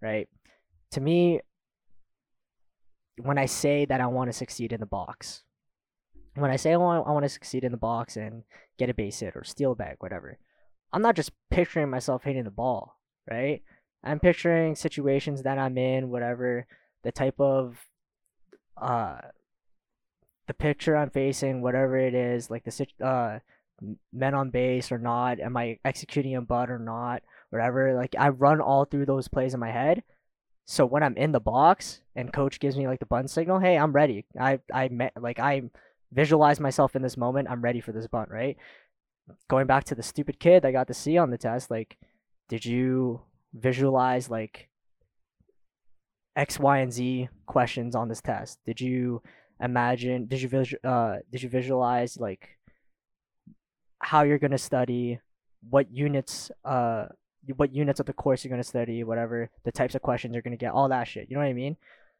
Right? 0.00 0.28
To 0.92 1.00
me, 1.00 1.40
when 3.16 3.38
I 3.38 3.46
say 3.46 3.84
that 3.84 4.00
I 4.00 4.06
want 4.06 4.28
to 4.30 4.36
succeed 4.36 4.72
in 4.72 4.80
the 4.80 4.86
box, 4.86 5.42
when 6.34 6.50
I 6.50 6.56
say 6.56 6.72
I 6.72 6.76
want, 6.76 7.06
I 7.06 7.12
want 7.12 7.24
to 7.24 7.28
succeed 7.28 7.64
in 7.64 7.72
the 7.72 7.78
box 7.78 8.16
and 8.16 8.44
get 8.78 8.90
a 8.90 8.94
base 8.94 9.20
hit 9.20 9.36
or 9.36 9.44
steal 9.44 9.74
bag, 9.74 9.96
whatever, 10.00 10.38
I'm 10.92 11.02
not 11.02 11.16
just 11.16 11.32
picturing 11.50 11.90
myself 11.90 12.24
hitting 12.24 12.44
the 12.44 12.50
ball, 12.50 12.96
right? 13.30 13.62
I'm 14.02 14.20
picturing 14.20 14.74
situations 14.74 15.42
that 15.42 15.58
I'm 15.58 15.76
in, 15.76 16.10
whatever 16.10 16.66
the 17.02 17.12
type 17.12 17.40
of 17.40 17.78
uh 18.80 19.18
the 20.46 20.54
picture 20.54 20.96
I'm 20.96 21.10
facing, 21.10 21.62
whatever 21.62 21.96
it 21.96 22.14
is, 22.14 22.50
like 22.50 22.64
the 22.64 22.86
uh 23.04 23.38
men 24.12 24.34
on 24.34 24.50
base 24.50 24.90
or 24.90 24.98
not, 24.98 25.40
am 25.40 25.56
I 25.56 25.78
executing 25.84 26.34
a 26.36 26.40
butt 26.40 26.70
or 26.70 26.78
not, 26.78 27.22
whatever. 27.50 27.94
Like 27.94 28.14
I 28.18 28.30
run 28.30 28.60
all 28.60 28.84
through 28.84 29.06
those 29.06 29.28
plays 29.28 29.54
in 29.54 29.60
my 29.60 29.70
head. 29.70 30.02
So 30.70 30.86
when 30.86 31.02
I'm 31.02 31.16
in 31.16 31.32
the 31.32 31.40
box 31.40 32.00
and 32.14 32.32
coach 32.32 32.60
gives 32.60 32.76
me 32.76 32.86
like 32.86 33.00
the 33.00 33.06
bunt 33.06 33.28
signal, 33.28 33.58
hey, 33.58 33.76
I'm 33.76 33.90
ready. 33.92 34.24
I 34.38 34.60
I 34.72 34.86
met 34.86 35.12
like 35.20 35.40
I 35.40 35.62
visualize 36.12 36.60
myself 36.60 36.94
in 36.94 37.02
this 37.02 37.16
moment. 37.16 37.48
I'm 37.50 37.60
ready 37.60 37.80
for 37.80 37.90
this 37.90 38.06
bunt, 38.06 38.30
right? 38.30 38.56
Going 39.48 39.66
back 39.66 39.82
to 39.86 39.96
the 39.96 40.04
stupid 40.04 40.38
kid 40.38 40.64
I 40.64 40.70
got 40.70 40.86
to 40.86 40.94
see 40.94 41.18
on 41.18 41.30
the 41.30 41.38
test, 41.38 41.72
like, 41.72 41.98
did 42.48 42.64
you 42.64 43.20
visualize 43.52 44.30
like 44.30 44.68
X, 46.36 46.60
Y, 46.60 46.78
and 46.78 46.92
Z 46.92 47.28
questions 47.46 47.96
on 47.96 48.08
this 48.08 48.20
test? 48.20 48.60
Did 48.64 48.80
you 48.80 49.22
imagine? 49.60 50.26
Did 50.26 50.40
you 50.40 50.48
visual? 50.48 50.80
Uh, 50.84 51.16
did 51.32 51.42
you 51.42 51.48
visualize 51.48 52.16
like 52.16 52.48
how 53.98 54.22
you're 54.22 54.38
gonna 54.38 54.56
study, 54.56 55.18
what 55.68 55.90
units? 55.90 56.52
Uh, 56.64 57.06
what 57.52 57.74
units 57.74 58.00
of 58.00 58.06
the 58.06 58.12
course 58.12 58.44
you're 58.44 58.50
gonna 58.50 58.64
study, 58.64 59.04
whatever 59.04 59.50
the 59.64 59.72
types 59.72 59.94
of 59.94 60.02
questions 60.02 60.34
you're 60.34 60.42
gonna 60.42 60.56
get, 60.56 60.72
all 60.72 60.88
that 60.88 61.08
shit. 61.08 61.28
You 61.28 61.36
know 61.36 61.42
what 61.42 61.48
I 61.48 61.54
mean? 61.54 61.76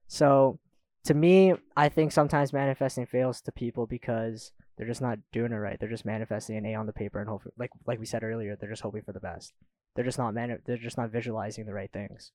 So 0.08 0.58
to 1.04 1.14
me, 1.14 1.54
I 1.76 1.88
think 1.88 2.12
sometimes 2.12 2.52
manifesting 2.52 3.06
fails 3.06 3.40
to 3.42 3.52
people 3.52 3.86
because 3.86 4.52
they're 4.76 4.86
just 4.86 5.02
not 5.02 5.18
doing 5.32 5.52
it 5.52 5.56
right. 5.56 5.78
They're 5.78 5.88
just 5.88 6.04
manifesting 6.04 6.56
an 6.56 6.66
A 6.66 6.74
on 6.74 6.86
the 6.86 6.92
paper 6.92 7.20
and 7.20 7.28
hope, 7.28 7.42
like 7.58 7.70
like 7.86 8.00
we 8.00 8.06
said 8.06 8.22
earlier, 8.22 8.56
they're 8.56 8.70
just 8.70 8.82
hoping 8.82 9.02
for 9.02 9.12
the 9.12 9.20
best. 9.20 9.52
They're 9.94 10.04
just 10.04 10.18
not 10.18 10.34
man. 10.34 10.58
They're 10.64 10.76
just 10.76 10.96
not 10.96 11.10
visualizing 11.10 11.66
the 11.66 11.74
right 11.74 11.90
things. 11.92 12.32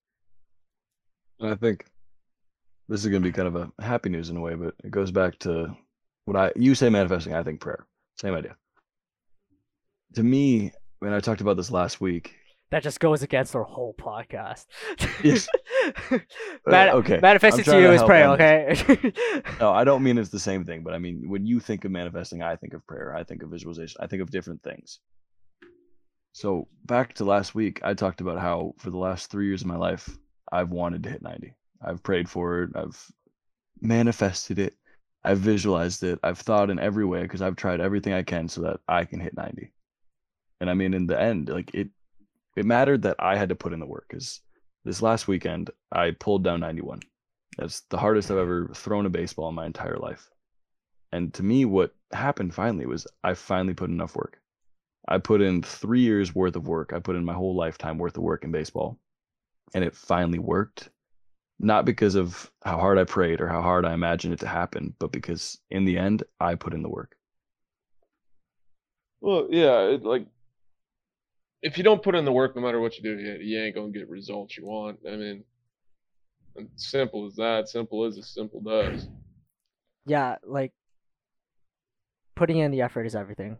And 1.39 1.51
I 1.51 1.55
think 1.55 1.85
this 2.87 3.03
is 3.03 3.09
going 3.09 3.23
to 3.23 3.27
be 3.27 3.33
kind 3.33 3.47
of 3.47 3.55
a 3.55 3.83
happy 3.83 4.09
news 4.09 4.29
in 4.29 4.37
a 4.37 4.41
way, 4.41 4.55
but 4.55 4.75
it 4.83 4.91
goes 4.91 5.11
back 5.11 5.39
to 5.39 5.75
what 6.25 6.37
I 6.37 6.51
you 6.55 6.75
say 6.75 6.89
manifesting. 6.89 7.33
I 7.33 7.43
think 7.43 7.61
prayer. 7.61 7.85
Same 8.17 8.33
idea. 8.33 8.55
To 10.13 10.23
me, 10.23 10.71
when 10.99 11.13
I 11.13 11.19
talked 11.19 11.41
about 11.41 11.57
this 11.57 11.71
last 11.71 11.99
week, 11.99 12.35
That 12.71 12.83
just 12.83 12.99
goes 12.99 13.21
against 13.21 13.55
our 13.55 13.63
whole 13.63 13.93
podcast. 13.93 14.65
Yes. 15.23 15.47
Uh, 16.67 16.89
okay, 16.93 17.19
Manifest 17.21 17.55
I'm 17.55 17.59
it 17.59 17.63
to 17.65 17.79
you 17.79 17.87
to 17.87 17.93
is 17.93 18.01
prayer, 18.01 18.29
okay? 18.29 19.13
no, 19.59 19.71
I 19.71 19.83
don't 19.83 20.01
mean 20.01 20.17
it's 20.17 20.31
the 20.31 20.39
same 20.39 20.65
thing, 20.65 20.81
but 20.81 20.95
I 20.95 20.97
mean 20.97 21.29
when 21.29 21.45
you 21.45 21.59
think 21.59 21.85
of 21.85 21.91
manifesting, 21.91 22.41
I 22.41 22.55
think 22.55 22.73
of 22.73 22.85
prayer. 22.87 23.15
I 23.15 23.23
think 23.23 23.43
of 23.43 23.51
visualization. 23.51 24.01
I 24.01 24.07
think 24.07 24.23
of 24.23 24.31
different 24.31 24.63
things. 24.63 24.99
So 26.31 26.67
back 26.85 27.13
to 27.15 27.23
last 27.23 27.53
week, 27.53 27.81
I 27.83 27.93
talked 27.93 28.19
about 28.19 28.39
how 28.39 28.73
for 28.79 28.89
the 28.89 28.97
last 28.97 29.29
three 29.29 29.45
years 29.45 29.61
of 29.61 29.67
my 29.67 29.77
life, 29.77 30.09
I've 30.51 30.69
wanted 30.69 31.03
to 31.03 31.09
hit 31.09 31.21
90. 31.21 31.53
I've 31.81 32.03
prayed 32.03 32.27
for 32.27 32.63
it. 32.63 32.71
I've 32.75 33.11
manifested 33.79 34.59
it. 34.59 34.73
I've 35.23 35.39
visualized 35.39 36.03
it. 36.03 36.19
I've 36.23 36.39
thought 36.39 36.69
in 36.69 36.77
every 36.77 37.05
way 37.05 37.21
because 37.21 37.41
I've 37.41 37.55
tried 37.55 37.79
everything 37.79 38.13
I 38.13 38.23
can 38.23 38.49
so 38.49 38.61
that 38.63 38.79
I 38.87 39.05
can 39.05 39.19
hit 39.19 39.37
90. 39.37 39.71
And 40.59 40.69
I 40.69 40.73
mean, 40.73 40.93
in 40.93 41.07
the 41.07 41.19
end, 41.19 41.47
like 41.47 41.73
it, 41.73 41.89
it 42.55 42.65
mattered 42.65 43.03
that 43.03 43.17
I 43.19 43.37
had 43.37 43.49
to 43.49 43.55
put 43.55 43.73
in 43.73 43.79
the 43.79 43.85
work. 43.85 44.05
Because 44.09 44.41
this 44.83 45.01
last 45.01 45.27
weekend, 45.27 45.71
I 45.91 46.11
pulled 46.11 46.43
down 46.43 46.59
91. 46.59 47.01
That's 47.57 47.81
the 47.89 47.97
hardest 47.97 48.31
I've 48.31 48.37
ever 48.37 48.69
thrown 48.73 49.05
a 49.05 49.09
baseball 49.09 49.49
in 49.49 49.55
my 49.55 49.65
entire 49.65 49.97
life. 49.97 50.29
And 51.11 51.33
to 51.35 51.43
me, 51.43 51.65
what 51.65 51.95
happened 52.11 52.53
finally 52.53 52.85
was 52.85 53.07
I 53.23 53.33
finally 53.33 53.73
put 53.73 53.89
enough 53.89 54.15
work. 54.15 54.41
I 55.07 55.19
put 55.19 55.41
in 55.41 55.61
three 55.61 56.01
years 56.01 56.33
worth 56.33 56.55
of 56.55 56.67
work. 56.67 56.91
I 56.93 56.99
put 56.99 57.15
in 57.15 57.23
my 57.23 57.33
whole 57.33 57.55
lifetime 57.55 57.97
worth 57.97 58.17
of 58.17 58.23
work 58.23 58.43
in 58.43 58.51
baseball. 58.51 58.99
And 59.73 59.83
it 59.83 59.95
finally 59.95 60.39
worked. 60.39 60.89
Not 61.57 61.85
because 61.85 62.15
of 62.15 62.51
how 62.63 62.77
hard 62.79 62.97
I 62.97 63.05
prayed 63.05 63.39
or 63.39 63.47
how 63.47 63.61
hard 63.61 63.85
I 63.85 63.93
imagined 63.93 64.33
it 64.33 64.41
to 64.41 64.47
happen, 64.47 64.93
but 64.99 65.13
because 65.13 65.57
in 65.69 65.85
the 65.85 65.97
end, 65.97 66.23
I 66.39 66.55
put 66.55 66.73
in 66.73 66.81
the 66.81 66.89
work. 66.89 67.15
Well, 69.21 69.47
yeah, 69.49 69.83
it, 69.83 70.03
like 70.03 70.27
if 71.65 71.79
you 71.79 71.83
don't 71.83 72.03
put 72.03 72.13
in 72.13 72.25
the 72.25 72.31
work, 72.31 72.55
no 72.55 72.61
matter 72.61 72.79
what 72.79 72.95
you 72.95 73.01
do, 73.01 73.19
you, 73.19 73.37
you 73.41 73.59
ain't 73.59 73.73
gonna 73.73 73.89
get 73.89 74.07
results 74.07 74.55
you 74.55 74.67
want. 74.67 74.99
I 75.11 75.15
mean, 75.15 75.43
simple 76.75 77.25
as 77.25 77.35
that. 77.37 77.67
Simple 77.67 78.05
as 78.05 78.17
it 78.17 78.23
simple 78.23 78.61
does. 78.61 79.09
yeah, 80.05 80.35
like 80.45 80.73
putting 82.35 82.59
in 82.59 82.69
the 82.69 82.83
effort 82.83 83.07
is 83.07 83.15
everything. 83.15 83.57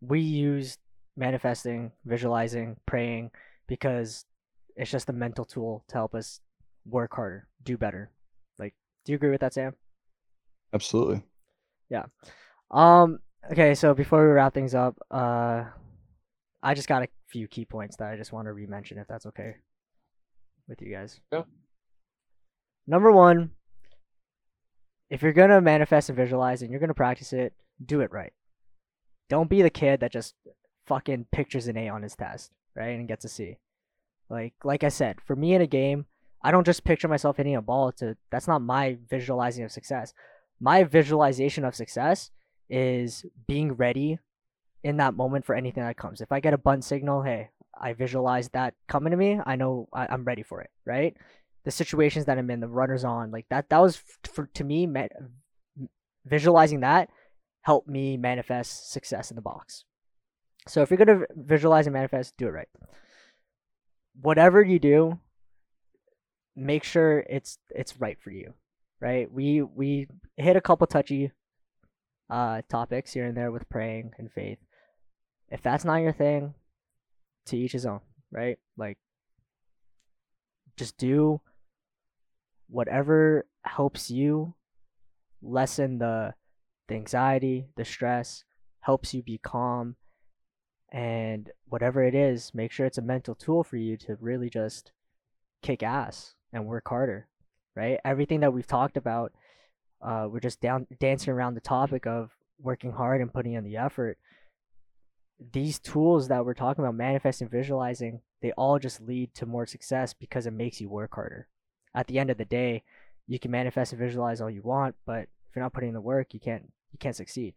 We 0.00 0.20
use 0.20 0.78
manifesting, 1.16 1.90
visualizing, 2.04 2.76
praying 2.86 3.32
because 3.66 4.24
it's 4.76 4.92
just 4.92 5.08
a 5.08 5.12
mental 5.12 5.44
tool 5.44 5.82
to 5.88 5.94
help 5.94 6.14
us 6.14 6.38
work 6.84 7.12
harder, 7.16 7.48
do 7.64 7.76
better. 7.76 8.12
Like, 8.56 8.74
do 9.04 9.10
you 9.10 9.16
agree 9.16 9.30
with 9.30 9.40
that, 9.40 9.54
Sam? 9.54 9.74
Absolutely. 10.72 11.24
Yeah. 11.90 12.04
Um. 12.70 13.18
Okay. 13.50 13.74
So 13.74 13.94
before 13.94 14.24
we 14.24 14.32
wrap 14.32 14.54
things 14.54 14.76
up, 14.76 14.96
uh, 15.10 15.64
I 16.62 16.74
just 16.74 16.86
got 16.86 17.02
a 17.02 17.08
few 17.28 17.48
key 17.48 17.64
points 17.64 17.96
that 17.96 18.12
I 18.12 18.16
just 18.16 18.32
want 18.32 18.46
to 18.46 18.52
re-mention, 18.52 18.98
if 18.98 19.08
that's 19.08 19.26
okay 19.26 19.56
with 20.68 20.80
you 20.80 20.94
guys. 20.94 21.20
Yeah. 21.32 21.42
Number 22.86 23.10
one, 23.10 23.50
if 25.10 25.22
you're 25.22 25.32
gonna 25.32 25.60
manifest 25.60 26.08
and 26.08 26.16
visualize 26.16 26.62
and 26.62 26.70
you're 26.70 26.80
gonna 26.80 26.94
practice 26.94 27.32
it, 27.32 27.52
do 27.84 28.00
it 28.00 28.12
right. 28.12 28.32
Don't 29.28 29.50
be 29.50 29.62
the 29.62 29.70
kid 29.70 30.00
that 30.00 30.12
just 30.12 30.34
fucking 30.86 31.26
pictures 31.32 31.66
an 31.66 31.76
A 31.76 31.88
on 31.88 32.02
his 32.02 32.14
test, 32.14 32.52
right, 32.74 32.98
and 32.98 33.08
gets 33.08 33.24
a 33.24 33.28
C. 33.28 33.58
Like, 34.28 34.54
like 34.64 34.84
I 34.84 34.88
said, 34.88 35.20
for 35.24 35.36
me 35.36 35.54
in 35.54 35.62
a 35.62 35.66
game, 35.66 36.06
I 36.42 36.50
don't 36.50 36.66
just 36.66 36.84
picture 36.84 37.08
myself 37.08 37.36
hitting 37.36 37.56
a 37.56 37.62
ball. 37.62 37.92
To 37.92 38.16
that's 38.30 38.48
not 38.48 38.62
my 38.62 38.98
visualizing 39.08 39.64
of 39.64 39.72
success. 39.72 40.12
My 40.60 40.84
visualization 40.84 41.64
of 41.64 41.74
success 41.74 42.30
is 42.68 43.24
being 43.46 43.72
ready 43.72 44.18
in 44.86 44.98
that 44.98 45.14
moment 45.14 45.44
for 45.44 45.56
anything 45.56 45.82
that 45.82 45.96
comes. 45.96 46.20
If 46.20 46.30
I 46.30 46.38
get 46.38 46.54
a 46.54 46.58
bunt 46.58 46.84
signal, 46.84 47.22
hey, 47.22 47.50
I 47.78 47.92
visualize 47.92 48.50
that 48.50 48.74
coming 48.86 49.10
to 49.10 49.16
me. 49.16 49.40
I 49.44 49.56
know 49.56 49.88
I, 49.92 50.06
I'm 50.08 50.22
ready 50.22 50.44
for 50.44 50.60
it, 50.60 50.70
right? 50.84 51.16
The 51.64 51.72
situations 51.72 52.26
that 52.26 52.38
I'm 52.38 52.48
in, 52.50 52.60
the 52.60 52.68
runners 52.68 53.02
on, 53.02 53.32
like 53.32 53.46
that. 53.50 53.68
That 53.68 53.82
was 53.82 54.00
for 54.22 54.46
to 54.54 54.62
me, 54.62 54.86
ma- 54.86 55.08
visualizing 56.24 56.80
that 56.80 57.08
helped 57.62 57.88
me 57.88 58.16
manifest 58.16 58.92
success 58.92 59.32
in 59.32 59.34
the 59.34 59.42
box. 59.42 59.84
So 60.68 60.82
if 60.82 60.90
you're 60.90 61.04
gonna 61.04 61.26
visualize 61.34 61.88
and 61.88 61.94
manifest, 61.94 62.36
do 62.36 62.46
it 62.46 62.52
right. 62.52 62.68
Whatever 64.22 64.62
you 64.62 64.78
do, 64.78 65.18
make 66.54 66.84
sure 66.84 67.24
it's 67.28 67.58
it's 67.74 68.00
right 68.00 68.18
for 68.22 68.30
you, 68.30 68.54
right? 69.00 69.28
We 69.32 69.62
we 69.62 70.06
hit 70.36 70.54
a 70.54 70.60
couple 70.60 70.86
touchy 70.86 71.32
uh 72.30 72.62
topics 72.68 73.12
here 73.12 73.24
and 73.26 73.36
there 73.36 73.50
with 73.50 73.68
praying 73.68 74.12
and 74.16 74.30
faith. 74.30 74.58
If 75.50 75.62
that's 75.62 75.84
not 75.84 76.02
your 76.02 76.12
thing, 76.12 76.54
to 77.46 77.56
each 77.56 77.72
his 77.72 77.86
own, 77.86 78.00
right? 78.30 78.58
Like 78.76 78.98
just 80.76 80.98
do 80.98 81.40
whatever 82.68 83.46
helps 83.62 84.10
you 84.10 84.54
lessen 85.42 85.98
the 85.98 86.34
the 86.88 86.94
anxiety, 86.94 87.66
the 87.76 87.84
stress, 87.84 88.44
helps 88.80 89.12
you 89.12 89.22
be 89.22 89.38
calm 89.38 89.96
and 90.92 91.50
whatever 91.68 92.04
it 92.04 92.14
is, 92.14 92.52
make 92.54 92.70
sure 92.70 92.86
it's 92.86 92.98
a 92.98 93.02
mental 93.02 93.34
tool 93.34 93.64
for 93.64 93.76
you 93.76 93.96
to 93.96 94.16
really 94.20 94.48
just 94.48 94.92
kick 95.62 95.82
ass 95.82 96.34
and 96.52 96.64
work 96.64 96.88
harder, 96.88 97.26
right? 97.74 97.98
Everything 98.04 98.40
that 98.40 98.52
we've 98.52 98.66
talked 98.66 98.96
about, 98.96 99.32
uh, 100.00 100.28
we're 100.30 100.40
just 100.40 100.60
down 100.60 100.86
dancing 101.00 101.32
around 101.32 101.54
the 101.54 101.60
topic 101.60 102.06
of 102.06 102.30
working 102.60 102.92
hard 102.92 103.20
and 103.20 103.32
putting 103.32 103.54
in 103.54 103.64
the 103.64 103.76
effort. 103.76 104.16
These 105.52 105.78
tools 105.78 106.28
that 106.28 106.44
we're 106.44 106.54
talking 106.54 106.84
about, 106.84 106.94
manifesting, 106.94 107.48
visualizing, 107.48 108.20
they 108.40 108.52
all 108.52 108.78
just 108.78 109.00
lead 109.00 109.34
to 109.34 109.46
more 109.46 109.66
success 109.66 110.14
because 110.14 110.46
it 110.46 110.52
makes 110.52 110.80
you 110.80 110.88
work 110.88 111.14
harder. 111.14 111.48
At 111.94 112.06
the 112.06 112.18
end 112.18 112.30
of 112.30 112.38
the 112.38 112.44
day, 112.44 112.82
you 113.26 113.38
can 113.38 113.50
manifest 113.50 113.92
and 113.92 114.00
visualize 114.00 114.40
all 114.40 114.50
you 114.50 114.62
want, 114.62 114.94
but 115.04 115.22
if 115.48 115.54
you're 115.54 115.62
not 115.62 115.72
putting 115.72 115.90
in 115.90 115.94
the 115.94 116.00
work, 116.00 116.32
you 116.32 116.40
can't 116.40 116.72
you 116.92 116.98
can't 116.98 117.16
succeed. 117.16 117.54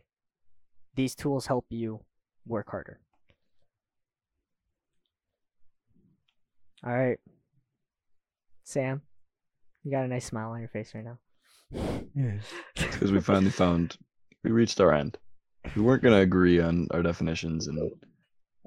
These 0.96 1.16
tools 1.16 1.48
help 1.48 1.66
you 1.70 2.02
work 2.46 2.70
harder. 2.70 3.00
All 6.84 6.98
right. 6.98 7.20
Sam, 8.64 9.02
you 9.84 9.92
got 9.92 10.06
a 10.06 10.08
nice 10.08 10.26
smile 10.26 10.52
on 10.52 10.60
your 10.60 10.70
face 10.70 10.94
right 10.94 11.04
now. 11.04 11.18
Yes. 12.16 12.44
Because 12.76 13.12
we 13.12 13.20
finally 13.22 13.52
found 13.52 13.98
we 14.44 14.52
reached 14.52 14.80
our 14.80 14.94
end. 14.94 15.18
We 15.76 15.82
weren't 15.82 16.04
gonna 16.04 16.20
agree 16.20 16.60
on 16.60 16.88
our 16.92 17.04
definitions, 17.04 17.68
and 17.68 17.92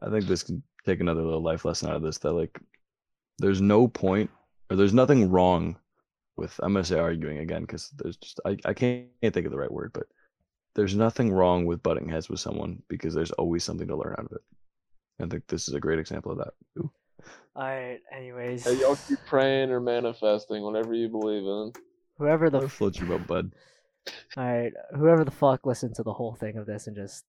I 0.02 0.10
think 0.10 0.26
this 0.26 0.42
can 0.42 0.62
take 0.84 1.00
another 1.00 1.22
little 1.22 1.42
life 1.42 1.64
lesson 1.64 1.88
out 1.88 1.96
of 1.96 2.02
this. 2.02 2.18
That 2.18 2.32
like, 2.32 2.58
there's 3.38 3.60
no 3.60 3.88
point 3.88 4.30
or 4.70 4.76
there's 4.76 4.94
nothing 4.94 5.30
wrong 5.30 5.76
with. 6.36 6.58
I'm 6.62 6.72
gonna 6.72 6.84
say 6.84 6.98
arguing 6.98 7.38
again 7.38 7.62
because 7.62 7.90
there's 7.96 8.16
just 8.16 8.40
I 8.44 8.56
I 8.64 8.74
can't, 8.74 9.06
can't 9.22 9.34
think 9.34 9.46
of 9.46 9.52
the 9.52 9.58
right 9.58 9.72
word, 9.72 9.92
but 9.94 10.04
there's 10.74 10.94
nothing 10.96 11.32
wrong 11.32 11.66
with 11.66 11.82
butting 11.82 12.08
heads 12.08 12.28
with 12.28 12.40
someone 12.40 12.82
because 12.88 13.14
there's 13.14 13.32
always 13.32 13.64
something 13.64 13.88
to 13.88 13.96
learn 13.96 14.14
out 14.18 14.26
of 14.26 14.32
it. 14.32 14.42
I 15.22 15.26
think 15.26 15.46
this 15.46 15.68
is 15.68 15.74
a 15.74 15.80
great 15.80 15.98
example 15.98 16.32
of 16.32 16.38
that. 16.38 16.54
Ooh. 16.78 16.90
All 17.54 17.62
right. 17.64 18.00
Anyways, 18.10 18.64
Hey, 18.64 18.80
y'all 18.80 18.96
keep 18.96 19.18
praying 19.26 19.70
or 19.70 19.80
manifesting, 19.80 20.62
whatever 20.62 20.94
you 20.94 21.08
believe 21.08 21.42
in. 21.42 21.72
whoever 22.18 22.50
the 22.50 22.56
Whatever 22.56 22.68
floats 22.68 22.98
your 22.98 23.08
boat, 23.08 23.26
bud. 23.26 23.52
All 24.36 24.44
right, 24.44 24.72
whoever 24.96 25.24
the 25.24 25.30
fuck 25.30 25.66
listened 25.66 25.94
to 25.96 26.02
the 26.02 26.12
whole 26.12 26.34
thing 26.34 26.56
of 26.56 26.66
this 26.66 26.86
and 26.86 26.96
just 26.96 27.24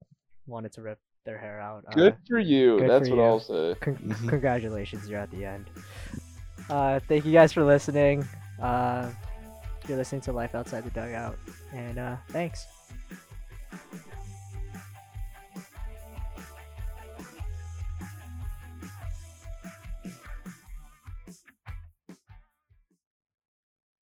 wanted 0.48 0.72
to 0.74 0.82
rip 0.82 1.00
their 1.26 1.38
hair 1.38 1.60
out. 1.62 1.84
uh, 1.88 1.92
Good 1.96 2.16
for 2.28 2.40
you. 2.40 2.80
good 2.80 2.90
That's 2.90 3.08
for 3.10 3.16
what 3.16 3.22
you. 3.22 3.28
I'll 3.28 3.40
say. 3.40 3.76
con- 3.80 3.96
Mhm. 4.06 4.30
congratulations, 4.30 5.08
you're 5.10 5.20
at 5.20 5.32
the 5.32 5.46
end. 5.46 5.70
Uh, 6.70 7.00
thank 7.08 7.26
you 7.26 7.32
guys 7.32 7.52
for 7.54 7.64
listening. 7.64 8.28
Uh, 8.62 9.10
you're 9.88 9.98
listening 9.98 10.22
to 10.22 10.32
Life 10.32 10.56
Outside 10.56 10.84
the 10.86 10.90
Dugout, 10.92 11.38
and 11.74 11.98
uh, 12.00 12.16
thanks. 12.30 12.66